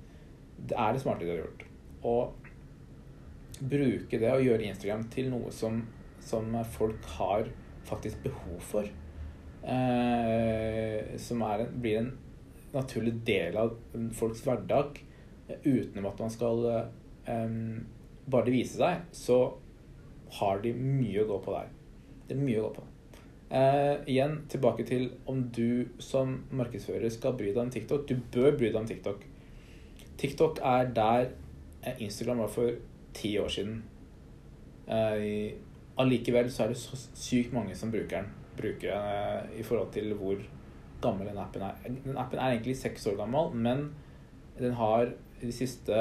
Det 0.57 0.79
er 0.81 0.95
det 0.97 1.03
smarteste 1.03 1.29
de 1.29 1.35
har 1.35 1.45
gjort. 1.45 1.67
Å 2.07 2.17
bruke 3.57 4.21
det 4.21 4.33
og 4.33 4.45
gjøre 4.45 4.69
Instagram 4.71 5.05
til 5.13 5.29
noe 5.33 5.53
som 5.53 5.85
som 6.27 6.65
folk 6.71 7.05
har 7.19 7.49
faktisk 7.85 8.23
behov 8.23 8.61
for. 8.61 8.89
Eh, 9.63 11.17
som 11.17 11.43
en, 11.43 11.67
blir 11.81 11.99
en 11.99 12.13
naturlig 12.73 13.15
del 13.27 13.57
av 13.57 13.77
folks 14.15 14.43
hverdag 14.47 14.99
uten 15.63 16.07
at 16.07 16.19
man 16.19 16.33
skal 16.35 16.65
eh, 16.67 17.55
bare 18.27 18.55
vise 18.55 18.79
seg, 18.81 19.07
så 19.15 19.39
har 20.41 20.63
de 20.65 20.75
mye 20.75 21.23
å 21.23 21.29
gå 21.31 21.41
på 21.45 21.55
der. 21.55 21.71
Det 22.27 22.37
er 22.37 22.43
mye 22.43 22.61
å 22.61 22.69
gå 22.69 22.75
på. 22.79 22.87
Eh, 23.57 23.95
igjen 24.11 24.41
tilbake 24.51 24.85
til 24.87 25.11
om 25.31 25.45
du 25.55 25.87
som 26.03 26.33
markedsfører 26.51 27.13
skal 27.15 27.37
bry 27.39 27.53
deg 27.53 27.63
om 27.63 27.71
TikTok. 27.71 28.09
Du 28.09 28.17
bør 28.35 28.57
bry 28.59 28.73
deg 28.73 28.81
om 28.81 28.89
TikTok. 28.89 29.23
TikTok 30.19 30.59
er 30.65 30.91
der 30.97 31.29
eh, 31.83 32.03
Instagram 32.03 32.43
var 32.43 32.51
for 32.51 32.73
ti 33.15 33.37
år 33.39 33.53
siden. 33.53 33.85
Eh, 34.89 35.55
allikevel 35.99 36.51
så 36.51 36.65
er 36.65 36.75
det 36.75 36.81
så 36.81 36.99
sykt 37.15 37.55
mange 37.55 37.77
som 37.79 37.93
bruker 37.95 38.19
den. 38.19 38.33
Bruker 38.59 38.91
den 38.91 39.07
eh, 39.13 39.61
i 39.61 39.67
forhold 39.67 39.93
til 39.95 40.17
hvor 40.19 40.43
gammel 41.03 41.31
den 41.31 41.39
appen 41.39 41.63
er. 41.63 41.79
Den 41.87 42.19
appen 42.19 42.41
er 42.41 42.57
egentlig 42.57 42.77
seks 42.81 43.07
år 43.07 43.21
gammel, 43.21 43.55
men 43.55 43.91
den 44.59 44.75
har 44.75 45.13
de 45.41 45.53
siste, 45.53 45.95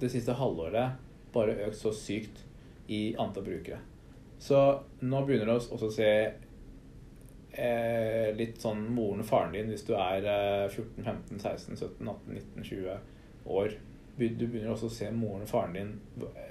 det 0.00 0.10
siste 0.12 0.36
halvåret 0.36 1.00
bare 1.32 1.56
økt 1.66 1.78
så 1.78 1.92
sykt 1.96 2.44
i 2.92 3.16
antall 3.18 3.46
brukere. 3.46 3.80
Så 4.38 4.58
nå 5.00 5.22
begynner 5.24 5.46
det 5.48 5.56
også 5.56 5.78
å 5.88 5.90
se 5.92 6.10
eh, 7.56 8.28
litt 8.36 8.60
sånn 8.60 8.82
moren 8.94 9.22
og 9.24 9.28
faren 9.28 9.54
din 9.56 9.70
hvis 9.72 9.86
du 9.88 9.94
er 9.96 10.26
eh, 10.28 10.66
14, 10.68 11.04
15, 11.04 11.40
16, 11.40 11.76
17, 11.76 12.08
18, 12.08 12.34
19, 12.34 12.64
20 12.64 13.52
år. 13.56 13.76
Du 14.16 14.46
begynner 14.46 14.72
også 14.72 14.88
å 14.88 14.96
se 14.96 15.10
moren 15.12 15.44
og 15.44 15.50
faren 15.50 15.76
din, 15.76 15.92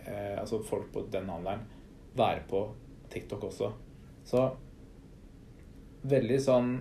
eh, 0.05 0.35
altså 0.37 0.61
folk 0.65 0.91
på 0.93 1.05
den 1.13 1.29
alderen, 1.33 1.65
være 2.17 2.45
på 2.49 2.61
TikTok 3.13 3.47
også. 3.49 3.71
Så 4.25 4.45
veldig 6.05 6.37
sånn 6.41 6.77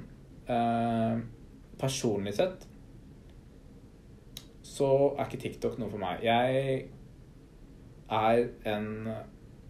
eh, 0.49 1.17
Personlig 1.75 2.37
sett 2.37 2.63
så 4.75 4.87
er 5.19 5.27
ikke 5.27 5.41
TikTok 5.43 5.75
noe 5.79 5.91
for 5.91 6.01
meg. 6.03 6.23
Jeg 6.23 6.85
er 8.15 8.45
en 8.71 8.87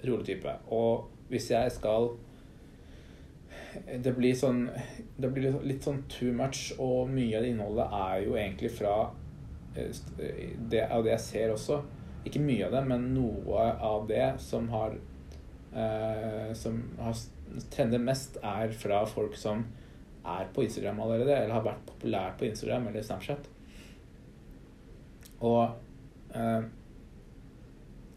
rolig 0.05 0.27
type. 0.29 0.53
Og 0.73 1.14
hvis 1.35 1.51
jeg 1.51 1.75
skal 1.75 2.13
Det 4.05 4.15
blir 4.17 4.37
sånn 4.39 4.69
Det 5.19 5.31
blir 5.35 5.59
litt 5.67 5.87
sånn 5.87 6.05
too 6.11 6.33
much, 6.37 6.73
og 6.79 7.11
mye 7.11 7.39
av 7.39 7.45
det 7.45 7.53
innholdet 7.55 7.99
er 8.01 8.17
jo 8.25 8.37
egentlig 8.39 8.71
fra 8.75 8.95
eh, 9.75 9.91
det, 10.71 10.87
av 10.89 11.05
det 11.05 11.15
jeg 11.17 11.25
ser 11.27 11.55
også. 11.55 11.81
Ikke 12.25 12.43
mye 12.43 12.67
av 12.67 12.75
det, 12.77 12.85
men 12.89 13.11
noe 13.15 13.67
av 13.85 14.07
det 14.09 14.29
som 14.43 14.69
har 14.73 14.97
eh, 15.75 16.53
Som 16.59 16.83
har 16.99 17.19
trender 17.71 18.01
mest, 18.03 18.39
er 18.43 18.73
fra 18.75 19.05
folk 19.07 19.37
som 19.39 19.67
er 20.25 20.49
på 20.55 20.65
Instagram 20.65 21.03
allerede, 21.05 21.35
eller 21.37 21.55
har 21.55 21.67
vært 21.67 21.85
populært 21.87 22.39
på 22.41 22.49
Instagram 22.49 22.89
eller 22.89 23.05
Snapchat. 23.05 23.51
Og 25.45 25.61
eh, 26.35 26.65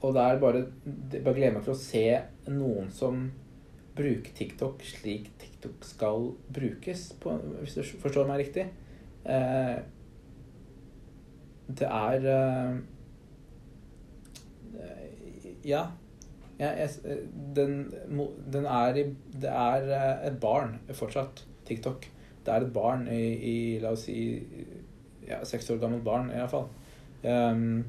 og 0.01 0.13
det 0.13 0.23
er 0.23 0.39
bare 0.39 0.63
Bare 0.85 1.33
gleder 1.33 1.53
meg 1.55 1.63
til 1.65 1.73
å 1.73 1.79
se 1.79 2.05
noen 2.53 2.89
som 2.93 3.27
bruker 3.97 4.33
TikTok 4.37 4.83
slik 4.85 5.31
TikTok 5.41 5.85
skal 5.85 6.27
brukes, 6.53 7.13
på, 7.21 7.33
hvis 7.63 7.77
du 7.77 7.81
forstår 8.01 8.27
meg 8.29 8.43
riktig. 8.43 8.67
Eh, 9.25 9.77
det 11.79 11.87
er 11.87 12.27
eh, 12.33 12.75
Ja. 15.65 15.81
ja 16.59 16.69
jeg, 16.77 17.17
den, 17.55 17.93
den, 18.53 18.65
er 18.65 19.01
i 19.01 19.07
Det 19.33 19.49
er 19.49 19.89
eh, 19.89 20.27
et 20.29 20.39
barn 20.39 20.77
fortsatt, 20.93 21.45
TikTok. 21.65 22.05
Det 22.45 22.53
er 22.53 22.67
et 22.67 22.73
barn 22.73 23.07
i, 23.11 23.23
i 23.33 23.55
La 23.81 23.91
oss 23.97 24.05
si 24.07 24.21
ja, 25.27 25.41
seks 25.43 25.69
år 25.73 25.81
gammelt 25.81 26.05
barn, 26.05 26.29
iallfall. 26.31 26.69
Um, 27.23 27.83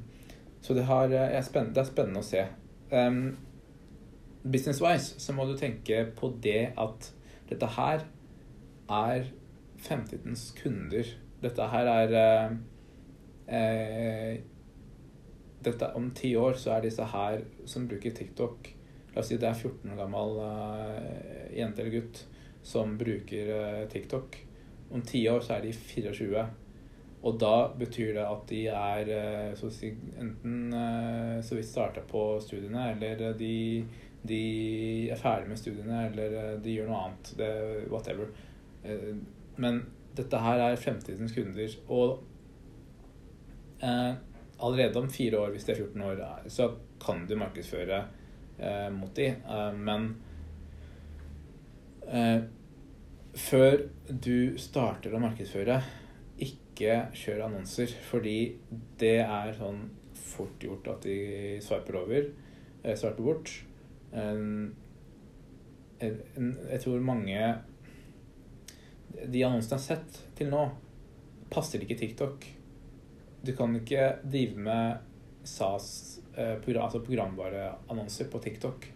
så 0.69 0.77
det, 0.77 0.85
har, 0.85 1.09
eh, 1.09 1.37
er 1.39 1.45
spennende, 1.47 1.75
det 1.79 1.81
er 1.81 1.89
spennende 1.89 2.21
å 2.21 2.27
se. 2.29 2.43
Um, 2.93 3.23
Business-wise 4.45 5.17
så 5.21 5.33
må 5.33 5.47
du 5.49 5.55
tenke 5.57 6.03
på 6.17 6.29
det 6.45 6.75
at 6.77 7.09
dette 7.49 7.71
her 7.79 8.05
er 8.93 9.31
fremtidens 9.81 10.51
kunder. 10.61 11.09
Dette 11.41 11.69
her 11.73 11.89
er 11.95 12.15
eh, 12.21 12.55
eh, 13.57 14.41
dette, 15.65 15.89
Om 15.97 16.11
ti 16.15 16.35
år 16.37 16.61
så 16.61 16.77
er 16.77 16.85
disse 16.85 17.05
her 17.17 17.41
som 17.67 17.89
bruker 17.89 18.13
TikTok 18.15 18.75
La 19.15 19.23
oss 19.23 19.33
si 19.33 19.39
det 19.41 19.49
er 19.49 19.57
14 19.57 19.91
år 19.91 19.99
gammel 19.99 20.37
eh, 20.45 21.47
jente 21.59 21.83
eller 21.83 21.97
gutt 21.97 22.21
som 22.63 22.93
bruker 23.01 23.49
eh, 23.55 23.85
TikTok. 23.91 24.37
Om 24.95 25.03
ti 25.03 25.25
år 25.31 25.41
så 25.43 25.57
er 25.57 25.65
de 25.65 25.73
24. 25.73 26.45
Og 27.27 27.39
da 27.41 27.55
betyr 27.75 28.13
det 28.15 28.25
at 28.25 28.45
de 28.51 28.61
er 28.71 29.09
eh, 29.11 29.55
så 29.59 29.67
å 29.67 29.75
si, 29.75 29.91
enten 30.21 30.75
eh, 30.75 31.39
så 31.43 31.59
vidt 31.59 31.67
starta 31.67 32.05
på 32.07 32.23
studiene, 32.45 32.93
eller 32.93 33.35
de, 33.39 33.83
de, 34.23 34.43
er 35.11 35.19
ferdig 35.19 35.51
med 35.51 35.59
studiene, 35.59 36.05
eller 36.13 36.37
eh, 36.39 36.53
de 36.63 36.77
gjør 36.77 36.93
noe 36.93 37.01
annet. 37.09 37.33
Det, 37.41 37.51
whatever. 37.91 38.31
Men 39.59 39.83
dette 40.19 40.43
her 40.43 40.63
er 40.63 40.79
fremtidens 40.81 41.35
kunder. 41.35 41.75
Og 41.91 42.23
eh, 43.83 44.13
allerede 44.59 45.03
om 45.03 45.11
fire 45.11 45.43
år, 45.43 45.53
hvis 45.55 45.67
de 45.67 45.75
er 45.75 45.83
14 45.83 46.07
år, 46.13 46.25
så 46.55 46.71
kan 47.03 47.27
du 47.27 47.37
markedsføre 47.39 48.01
eh, 48.59 48.89
mot 48.95 49.15
de. 49.17 49.33
Eh, 49.35 49.71
men 49.75 50.13
før 53.39 53.83
du 54.09 54.57
starter 54.57 55.13
å 55.13 55.19
markedsføre 55.21 55.75
ikke 56.79 56.99
kjør 57.19 57.47
annonser, 57.49 57.91
fordi 58.07 58.55
det 59.01 59.19
er 59.25 59.57
sånn 59.59 59.81
fort 60.15 60.63
gjort 60.63 60.87
at 60.93 61.07
de 61.09 61.59
sveiper 61.65 61.99
over, 61.99 62.29
eh, 62.85 62.95
bort. 63.19 63.51
Jeg 65.99 66.81
tror 66.81 67.01
mange 67.01 67.59
De 69.19 69.43
annonsene 69.43 69.75
jeg 69.75 69.79
har 69.79 69.97
sett 69.97 70.19
til 70.37 70.49
nå, 70.49 70.71
passer 71.51 71.83
ikke 71.83 71.99
TikTok. 71.99 72.45
Du 73.43 73.53
kan 73.57 73.75
ikke 73.75 74.21
drive 74.23 74.57
med 74.57 74.99
SAS, 75.43 76.21
eh, 76.37 76.55
altså 76.77 77.03
programvareannonser 77.03 78.31
på 78.31 78.39
TikTok. 78.39 78.87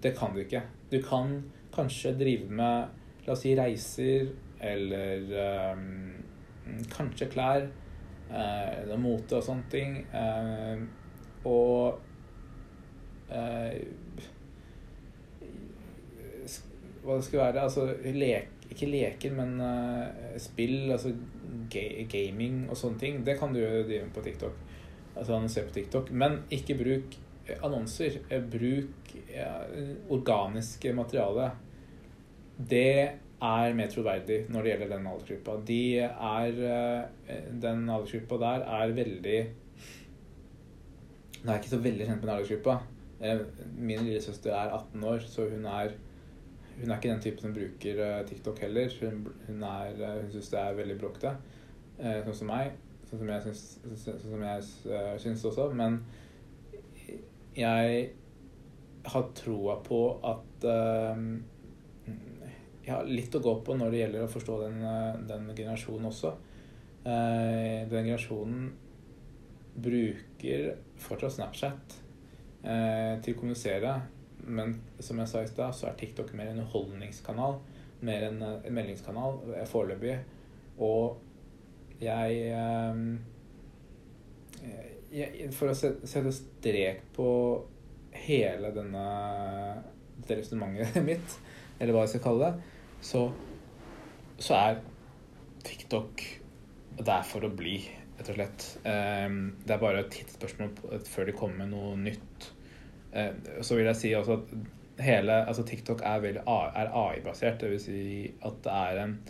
Det 0.00 0.16
kan 0.16 0.32
du 0.32 0.40
ikke. 0.44 0.62
Du 0.88 1.02
kan 1.02 1.42
kanskje 1.74 2.16
drive 2.16 2.48
med 2.48 2.88
la 3.26 3.32
oss 3.32 3.42
si 3.42 3.56
reiser 3.56 4.30
eller 4.60 5.72
um, 5.72 6.19
kanskje 6.92 7.30
klær, 7.32 7.66
eh, 8.30 8.94
mote 8.98 9.38
og 9.38 9.44
sånne 9.46 9.70
ting. 9.72 9.98
Eh, 10.14 10.82
og 11.48 12.00
eh, 13.30 13.80
Hva 17.00 17.14
det 17.16 17.24
skulle 17.24 17.44
være 17.46 17.62
Altså 17.64 17.86
lek, 18.12 18.66
ikke 18.68 18.86
leker, 18.90 19.32
men 19.32 19.54
uh, 19.64 20.34
spill, 20.38 20.90
altså 20.92 21.14
ga 21.72 22.04
gaming 22.12 22.66
og 22.68 22.76
sånne 22.76 23.00
ting. 23.00 23.22
Det 23.24 23.38
kan 23.40 23.54
du 23.54 23.62
drive 23.62 24.04
med 24.04 24.12
på 24.12 24.22
TikTok. 24.26 24.58
Altså 25.14 25.32
annonsere 25.32 25.70
på 25.70 25.74
TikTok. 25.78 26.12
Men 26.12 26.42
ikke 26.52 26.76
bruk 26.78 27.16
annonser. 27.64 28.20
Bruk 28.52 29.14
ja, 29.32 29.48
organiske 30.12 30.92
materiale. 30.94 31.48
Det 32.70 32.92
er 33.40 33.74
mer 33.76 33.88
troverdig 33.88 34.42
når 34.52 34.62
det 34.62 34.72
gjelder 34.72 34.92
den 34.92 35.06
aldersgruppa. 35.08 35.56
De 35.66 35.82
er, 35.98 36.60
eh, 37.28 37.46
den 37.62 37.88
aldersgruppa 37.88 38.38
der 38.42 38.66
er 38.80 38.94
veldig 38.94 39.40
Nå 41.40 41.48
er 41.48 41.54
jeg 41.54 41.62
ikke 41.62 41.70
så 41.72 41.80
veldig 41.80 42.06
kjent 42.06 42.20
med 42.20 42.28
den 42.28 42.34
aldersgruppa. 42.34 42.72
Eh, 43.20 43.38
min 43.78 44.02
lillesøster 44.04 44.52
er 44.52 44.74
18 44.76 45.04
år, 45.04 45.18
så 45.24 45.48
hun 45.48 45.64
er, 45.64 45.94
hun 46.80 46.90
er 46.90 46.96
ikke 46.96 47.08
den 47.08 47.20
typen 47.20 47.40
som 47.40 47.54
bruker 47.54 48.02
eh, 48.04 48.26
TikTok 48.28 48.58
heller. 48.60 48.90
Hun, 49.00 49.26
hun, 49.46 49.64
hun 49.64 50.30
syns 50.34 50.50
det 50.52 50.60
er 50.60 50.76
veldig 50.76 50.98
bråkete, 51.00 51.32
sånn 51.96 52.36
som 52.36 52.52
meg. 52.52 52.74
Sånn 53.08 53.22
som 53.22 53.32
jeg 53.32 53.46
syns, 53.46 53.62
sånn 54.04 54.20
som 54.26 54.44
jeg 54.44 55.16
syns 55.24 55.46
også. 55.48 55.70
Men 55.72 56.02
jeg 57.56 58.10
har 59.06 59.26
troa 59.40 59.78
på 59.80 60.02
at 60.34 60.68
jeg 62.84 63.10
litt 63.12 63.34
å 63.36 63.42
gå 63.44 63.54
på 63.64 63.76
når 63.76 63.92
det 63.92 64.02
gjelder 64.02 64.24
å 64.24 64.30
forstå 64.30 64.60
den, 64.64 64.78
eh, 64.84 65.18
den 65.28 65.50
generasjonen 65.54 66.08
også. 66.10 66.32
Eh, 67.04 67.88
den 67.90 68.06
generasjonen 68.08 68.70
bruker 69.80 70.76
fortsatt 71.00 71.36
Snapchat 71.36 71.96
eh, 72.64 73.20
til 73.22 73.34
å 73.34 73.38
kommunisere, 73.38 73.94
men 74.44 74.74
som 74.98 75.20
jeg 75.20 75.28
sa 75.30 75.42
i 75.42 75.50
stad, 75.50 75.76
så 75.76 75.88
er 75.88 75.98
TikTok 76.00 76.32
mer 76.34 76.50
en 76.50 76.58
underholdningskanal, 76.58 77.60
mer 78.08 78.28
en, 78.30 78.40
meldingskanal 78.72 79.42
foreløpig. 79.68 80.16
Og 80.80 81.20
jeg, 82.00 82.46
jeg 85.12 85.50
For 85.52 85.68
å 85.68 85.76
sette 85.76 86.32
strek 86.32 87.02
på 87.12 87.28
hele 88.16 88.70
denne 88.72 89.04
det 90.26 90.38
resonnementet 90.40 91.04
mitt, 91.10 91.36
eller 91.80 91.96
hva 91.96 92.04
jeg 92.04 92.14
skal 92.14 92.24
kalle 92.28 92.50
det, 92.50 92.76
så, 93.04 93.24
så 94.38 94.58
er 94.58 94.82
TikTok 95.64 96.24
der 97.00 97.24
for 97.24 97.46
å 97.46 97.52
bli, 97.56 97.78
rett 98.18 98.28
og 98.28 98.36
slett. 98.36 98.66
Um, 98.84 99.40
det 99.64 99.74
er 99.74 99.82
bare 99.82 100.04
et 100.04 100.12
tidsspørsmål 100.12 101.00
før 101.08 101.30
de 101.30 101.36
kommer 101.36 101.64
med 101.64 101.72
noe 101.72 101.96
nytt. 102.00 102.50
Uh, 103.14 103.32
så 103.64 103.78
vil 103.78 103.88
jeg 103.88 104.00
si 104.00 104.14
også 104.16 104.36
at 104.38 104.54
hele 105.00 105.42
altså 105.48 105.64
TikTok 105.66 106.04
er, 106.04 106.20
veldig 106.20 106.44
AI-basert. 106.44 107.64
Vil 107.72 107.80
si 107.80 108.00
at 108.44 108.64
det 108.64 108.80
er 108.80 109.04
en 109.06 109.20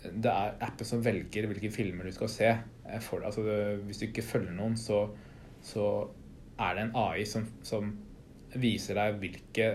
det 0.00 0.30
er 0.32 0.54
appen 0.64 0.88
som 0.88 1.02
velger 1.04 1.44
hvilke 1.50 1.70
filmer 1.72 2.08
du 2.08 2.14
skal 2.14 2.30
se. 2.32 2.50
Eh, 2.88 3.00
for, 3.04 3.24
altså 3.26 3.44
hvis 3.84 4.00
du 4.00 4.06
ikke 4.06 4.24
følger 4.24 4.54
noen, 4.56 4.78
så, 4.80 5.02
så 5.60 5.86
er 6.60 6.76
det 6.76 6.86
en 6.86 6.96
AI 6.96 7.26
som, 7.28 7.48
som, 7.62 7.92
viser 8.50 8.96
deg 8.98 9.20
hvilke 9.20 9.66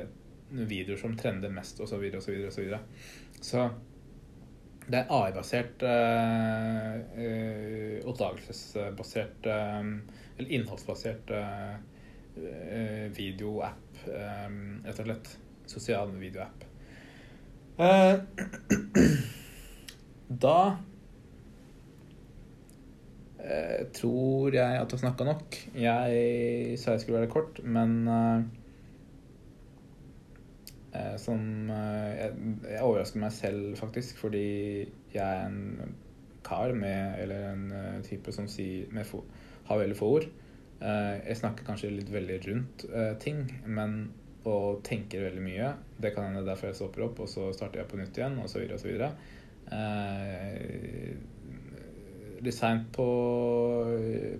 videoer 0.50 0.98
som 1.02 1.18
trender 1.18 1.54
mest, 1.54 1.80
osv., 1.82 2.04
osv., 2.18 2.48
osv. 2.50 2.74
Så 3.42 3.70
det 4.86 5.00
er 5.00 5.10
AI-basert, 5.10 5.82
eh, 5.82 6.94
uh, 7.18 8.06
oppdagelsesbasert 8.06 9.48
eh, 9.50 9.84
eller 10.38 10.52
innholdsbasert 10.52 11.32
eh, 11.34 11.76
videoapp, 13.16 13.98
eh, 14.12 14.50
rett 14.86 15.00
og 15.00 15.06
slett. 15.08 15.38
Sosial 15.66 16.12
videoapp. 16.20 16.66
da 20.46 20.78
eh, 23.40 23.88
tror 23.96 24.56
jeg 24.56 24.80
at 24.80 24.90
du 24.90 24.96
har 24.96 25.02
snakka 25.02 25.24
nok. 25.28 25.58
Jeg 25.74 26.80
sa 26.80 26.92
jeg 26.96 27.02
skulle 27.04 27.22
være 27.24 27.34
kort, 27.34 27.60
men 27.64 28.08
eh, 28.08 28.38
eh 28.38 28.44
som 31.22 31.70
eh, 31.74 32.12
jeg, 32.20 32.34
jeg, 32.70 32.82
overrasker 32.82 33.22
meg 33.24 33.34
selv, 33.36 33.76
faktisk, 33.80 34.20
fordi 34.22 34.48
jeg 35.14 35.22
er 35.24 35.48
en 35.48 35.96
kar 36.46 36.76
med 36.78 37.16
Eller 37.24 37.48
en 37.50 37.72
uh, 37.74 38.02
type 38.06 38.30
som 38.32 38.46
sier 38.48 38.92
med 38.94 39.08
har 39.66 39.80
veldig 39.82 39.96
få 39.98 40.10
ord. 40.20 40.28
Eh, 40.78 41.16
jeg 41.26 41.40
snakker 41.40 41.66
kanskje 41.66 41.90
litt 41.90 42.12
veldig 42.14 42.36
rundt 42.46 42.86
ting, 43.24 43.40
men 43.66 43.96
og 44.46 44.84
tenker 44.86 45.24
veldig 45.26 45.42
mye. 45.42 45.72
Det 45.98 46.12
kan 46.14 46.28
hende 46.28 46.46
derfor 46.46 46.70
jeg 46.70 46.78
stopper 46.78 47.08
opp, 47.08 47.24
og 47.24 47.30
så 47.32 47.48
starter 47.56 47.82
jeg 47.82 47.90
på 47.90 47.98
nytt 47.98 48.20
igjen, 48.20 48.38
osv. 48.44 48.68
osv. 48.76 48.92
Eh, 49.74 51.16
litt 52.46 52.58
seint 52.58 52.92
på, 52.94 53.08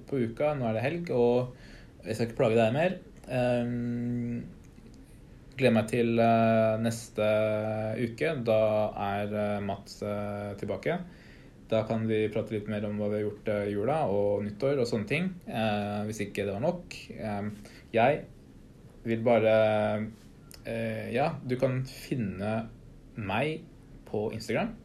på, 0.06 0.22
uka. 0.22 0.54
Nå 0.58 0.68
er 0.70 0.78
det 0.78 0.86
helg, 0.86 1.10
og 1.16 2.06
jeg 2.06 2.18
skal 2.18 2.30
ikke 2.30 2.40
plage 2.44 2.60
deg 2.60 2.76
mer. 2.76 3.00
Um, 3.26 4.44
gleder 5.58 5.76
meg 5.76 5.88
til 5.92 6.20
uh, 6.20 6.76
neste 6.82 7.28
uke. 8.02 8.34
Da 8.48 8.60
er 9.08 9.36
uh, 9.36 9.64
Mats 9.66 10.02
uh, 10.04 10.54
tilbake. 10.60 11.00
Da 11.72 11.82
kan 11.90 12.06
vi 12.10 12.28
prate 12.34 12.54
litt 12.54 12.70
mer 12.70 12.86
om 12.88 13.00
hva 13.00 13.10
vi 13.10 13.20
har 13.20 13.26
gjort 13.26 13.52
i 13.56 13.74
jula 13.74 13.98
og 14.14 14.44
nyttår 14.46 14.84
og 14.84 14.86
sånne 14.86 15.10
ting. 15.10 15.32
hvis 16.06 16.20
ikke 16.28 16.46
det 16.46 16.54
var 16.54 16.62
nok. 16.62 16.94
jeg 17.90 18.20
vil 19.02 19.24
bare 19.26 19.56
Ja, 21.10 21.32
du 21.42 21.56
kan 21.58 21.82
finne 21.90 22.68
meg 23.18 23.64
på 24.06 24.28
Instagram. 24.38 24.76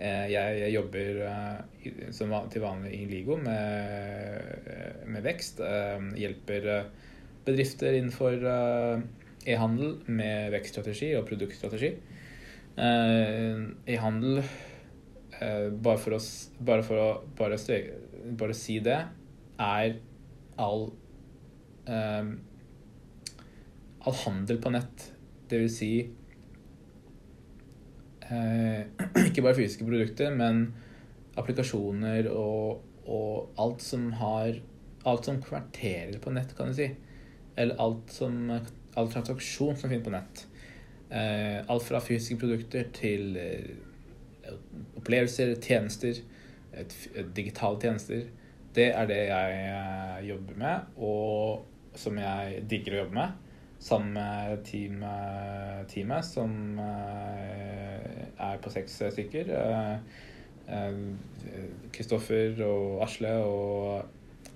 Jeg, 0.00 0.60
jeg 0.62 0.72
jobber 0.72 1.22
eh, 1.28 2.12
som 2.16 2.32
til 2.52 2.62
vanlig 2.64 2.94
i 2.96 3.06
Ligo 3.10 3.36
med, 3.40 4.60
eh, 4.64 5.02
med 5.08 5.24
vekst. 5.24 5.60
Hjelper 6.16 6.68
bedrifter 7.44 7.96
innenfor 7.98 8.44
e-handel 9.48 9.96
med 10.10 10.50
vekststrategi 10.54 11.14
og 11.18 11.26
produktstrategi. 11.28 11.94
E-handel, 12.80 14.42
bare 15.40 15.98
for 16.00 16.16
å, 16.16 16.20
bare 16.68 16.84
for 16.86 17.00
å 17.00 17.08
bare, 17.38 17.58
bare 18.40 18.56
si 18.56 18.78
det, 18.84 18.98
er 19.60 19.96
all 20.60 20.90
all 24.00 24.16
handel 24.24 24.60
på 24.62 24.72
nett. 24.74 25.06
Det 25.50 25.58
vil 25.60 25.72
si 25.72 25.90
uh, 28.30 28.82
ikke 29.28 29.44
bare 29.44 29.58
fysiske 29.58 29.86
produkter, 29.86 30.32
men 30.34 30.68
applikasjoner 31.40 32.30
og, 32.32 32.82
og, 33.06 33.52
alt 33.60 33.86
som 33.86 34.10
har 34.20 34.66
Alt 35.08 35.24
som 35.24 35.38
konverterer 35.40 36.18
på 36.20 36.28
nett, 36.36 36.50
kan 36.52 36.68
du 36.68 36.74
si. 36.76 36.90
Eller 37.56 37.78
alt 37.80 38.10
som 38.12 38.34
all 38.98 39.10
transaksjon 39.12 39.76
som 39.76 39.90
finnes 39.90 40.06
på 40.06 40.14
nett. 40.14 40.44
Eh, 41.10 41.58
alt 41.66 41.86
fra 41.86 42.00
fysiske 42.02 42.38
produkter 42.40 42.90
til 42.94 43.36
eh, 43.40 44.54
opplevelser, 44.98 45.56
tjenester, 45.62 46.22
digitale 47.36 47.80
tjenester. 47.82 48.26
Det 48.74 48.88
er 48.94 49.06
det 49.10 49.22
jeg 49.26 50.26
jobber 50.30 50.58
med, 50.58 50.90
og 51.02 51.98
som 51.98 52.18
jeg 52.18 52.62
digger 52.70 52.94
å 52.94 53.00
jobbe 53.04 53.18
med 53.18 53.38
sammen 53.80 54.12
med 54.12 54.64
team, 54.64 55.04
teamet, 55.88 56.24
som 56.24 56.78
eh, 56.78 58.26
er 58.36 58.60
på 58.60 58.72
seks 58.72 58.98
stykker. 59.14 59.52
Kristoffer 61.94 62.60
eh, 62.60 62.66
og 62.66 63.00
Asle 63.06 63.32
og, 63.40 64.04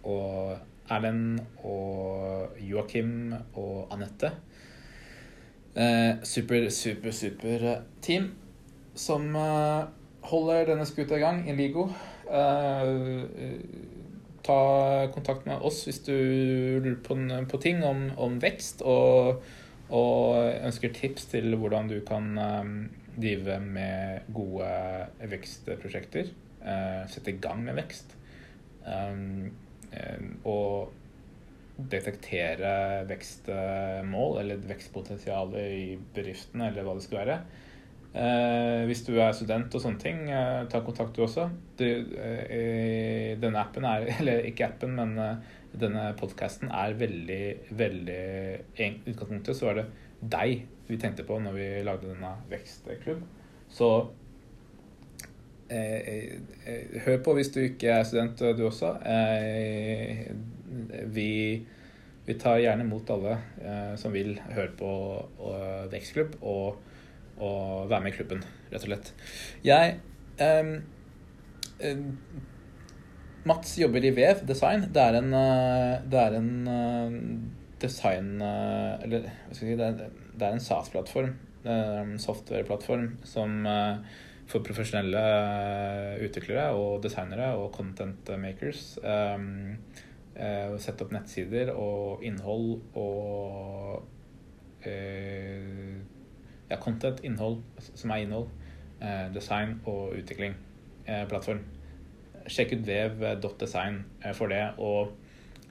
og 0.04 0.73
Erlend 0.92 1.40
og 1.64 2.58
Joakim 2.60 3.32
og 3.54 3.92
Anette. 3.94 4.32
Eh, 5.74 6.22
super, 6.22 6.68
super, 6.70 7.10
super 7.10 7.68
team 8.02 8.30
som 8.94 9.32
holder 10.24 10.68
denne 10.68 10.84
skuta 10.86 11.16
i 11.18 11.24
gang 11.24 11.40
i 11.50 11.54
Ligo 11.58 11.88
ta 14.44 15.08
kontakt 15.14 15.46
med 15.48 15.64
oss 15.64 15.84
hvis 15.86 16.02
du 16.04 16.14
lurer 16.84 16.98
på, 17.04 17.16
på 17.50 17.60
ting 17.62 17.84
om, 17.86 18.06
om 18.20 18.36
vekst 18.42 18.84
og, 18.84 19.40
og, 19.88 20.36
ønsker 20.68 20.92
tips 20.94 21.30
til 21.32 21.56
hvordan 21.56 21.88
du 21.90 21.98
kan 22.06 22.34
um, 22.38 22.74
drive 23.16 23.58
med 23.62 24.28
gode 24.34 24.68
vekstprosjekter. 25.30 26.32
Uh, 26.64 27.04
sette 27.12 27.32
i 27.32 27.40
gang 27.40 27.62
med 27.64 27.78
vekst. 27.78 28.16
Um, 28.84 29.52
og 30.44 30.92
detektere 31.90 33.02
vekstmål 33.08 34.40
eller 34.40 34.66
vekstpotensial 34.68 35.54
i 35.58 35.94
bedriftene 36.14 36.68
eller 36.70 36.86
hva 36.86 36.94
det 36.98 37.06
skal 37.06 37.20
være. 37.24 37.38
Eh, 38.14 38.84
hvis 38.86 39.02
du 39.02 39.16
er 39.18 39.32
student 39.34 39.74
og 39.74 39.82
sånne 39.82 39.98
ting, 39.98 40.20
eh, 40.30 40.66
ta 40.70 40.80
kontakt 40.86 41.16
du 41.16 41.24
også. 41.24 41.48
Du, 41.76 41.84
eh, 41.84 43.34
denne 43.42 43.58
appen 43.58 43.84
er 43.84 44.06
Eller 44.20 44.46
ikke 44.46 44.68
appen, 44.68 44.94
men 44.94 45.18
eh, 45.18 45.56
denne 45.74 46.12
podkasten 46.14 46.70
er 46.70 46.94
veldig, 46.94 47.44
veldig 47.74 48.22
I 48.78 48.90
utgangspunktet 49.10 49.58
så 49.58 49.72
var 49.72 49.80
det 49.80 49.88
deg 50.22 50.62
vi 50.86 50.98
tenkte 51.00 51.24
på 51.26 51.40
når 51.42 51.56
vi 51.56 51.66
lagde 51.82 52.12
denne 52.12 52.36
Vekstklubb. 52.52 53.24
Så 53.72 53.88
hør 57.04 57.22
på 57.24 57.34
hvis 57.38 57.52
du 57.54 57.60
ikke 57.64 57.92
er 57.96 58.04
student, 58.08 58.42
du 58.58 58.66
også. 58.68 58.94
vi 61.14 61.30
vi 62.24 62.34
tar 62.40 62.56
gjerne 62.56 62.86
imot 62.86 63.10
alle 63.12 63.34
som 64.00 64.14
vil 64.14 64.38
høre 64.54 64.70
på 64.78 64.90
Vekstklubb. 65.92 66.38
og 66.40 66.78
og, 67.38 67.90
være 67.90 68.00
med 68.00 68.12
i 68.12 68.16
klubben, 68.16 68.42
rett 68.72 68.82
og 68.82 68.88
slett. 68.88 69.12
Jeg 69.66 69.96
um, 70.40 70.74
Mats 73.44 73.74
jobber 73.78 74.04
i 74.04 74.12
VF 74.16 74.44
design. 74.48 74.86
Det 74.94 75.02
er 75.02 75.18
en, 75.18 75.34
det 76.10 76.20
er 76.20 76.36
en 76.38 76.52
design 77.82 78.38
Eller 78.40 79.26
hva 79.26 79.56
skal 79.56 79.68
jeg 79.68 79.74
si 79.74 79.74
Det 79.76 80.46
er, 80.46 80.54
en 80.54 80.64
SAS-plattform. 80.64 81.34
Software-plattform 82.20 83.10
som 83.28 83.66
for 84.54 84.62
profesjonelle 84.62 85.22
utviklere 86.22 86.68
og 86.78 87.02
designere 87.02 87.52
og 87.58 87.72
content 87.74 88.30
makers. 88.38 88.94
Um, 89.02 89.74
sette 90.82 91.04
opp 91.04 91.12
nettsider 91.14 91.70
og 91.74 92.22
innhold 92.26 92.80
og 92.98 94.06
ja, 94.84 96.78
content, 96.82 97.22
innhold 97.26 97.60
som 97.94 98.14
er 98.14 98.24
innhold, 98.26 98.48
Uh, 99.04 99.26
design 99.34 99.74
og 99.90 100.14
utvikling. 100.16 100.54
Eh, 101.04 101.24
plattform. 101.28 101.60
Sjekk 102.48 102.78
ut 102.78 102.86
vev.design 102.88 104.00
eh, 104.24 104.32
for 104.36 104.52
det, 104.52 104.62
og 104.80 105.12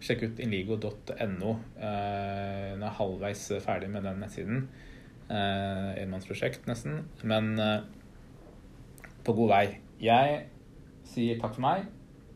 sjekk 0.03 0.27
ut 0.27 0.41
inligo.no. 0.43 1.53
Den 1.77 2.85
er 2.85 2.97
halvveis 2.99 3.47
ferdig 3.65 3.89
med 3.93 4.05
den 4.05 4.21
nettsiden. 4.21 4.67
Eh, 5.29 5.89
enmannsprosjekt, 6.03 6.67
nesten. 6.69 7.03
Men 7.23 7.53
eh, 7.61 7.85
på 9.23 9.35
god 9.37 9.53
vei. 9.53 9.65
Jeg 10.03 10.39
sier 11.07 11.39
takk 11.39 11.55
for 11.55 11.63
meg. 11.63 11.85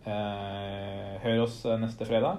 hør 0.08 1.42
oss 1.44 1.66
neste 1.82 2.06
fredag. 2.08 2.38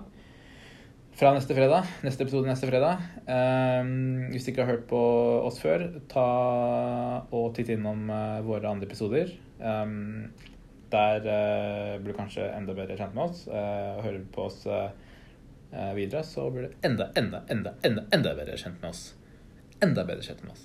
fra 1.19 1.33
neste 1.35 1.55
fredag. 1.55 1.85
Neste 2.07 2.23
episode 2.23 2.47
neste 2.47 2.69
fredag. 2.71 3.03
Um, 3.27 4.31
hvis 4.31 4.45
du 4.45 4.53
ikke 4.53 4.63
har 4.65 4.77
hørt 4.77 4.87
på 4.89 5.01
oss 5.45 5.59
før, 5.61 5.89
ta 6.09 6.27
og 7.35 7.55
titt 7.57 7.69
innom 7.75 8.07
våre 8.47 8.71
andre 8.71 8.87
episoder. 8.87 9.35
Der 9.59 11.21
blir 11.99 12.13
du 12.13 12.17
kanskje 12.17 12.47
enda 12.55 12.73
bedre 12.73 12.97
kjent 12.97 13.15
med 13.19 13.25
oss. 13.25 13.45
Hører 13.51 14.23
du 14.23 14.31
på 14.33 14.47
oss 14.47 14.63
videre, 15.99 16.23
så 16.25 16.47
blir 16.55 16.69
du 16.69 16.87
enda, 16.89 17.11
enda, 17.19 17.43
enda, 17.51 17.75
enda, 17.85 18.07
enda 18.15 18.35
bedre 18.39 18.57
kjent 18.57 18.81
med 18.81 18.95
oss. 18.95 19.15
Enda 19.85 20.07
bedre 20.09 20.25
kjent 20.25 20.47
med 20.47 20.55
oss. 20.55 20.65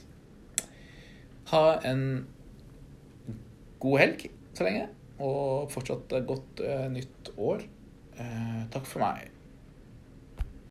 Ha 1.52 1.66
en 1.90 2.06
god 3.84 4.00
helg 4.02 4.26
så 4.56 4.68
lenge, 4.68 4.88
og 5.24 5.70
fortsatt 5.74 6.18
godt 6.30 6.64
nytt 6.94 7.34
år. 7.38 7.64
takk 8.74 8.88
for 8.88 9.04
meg. 9.04 9.33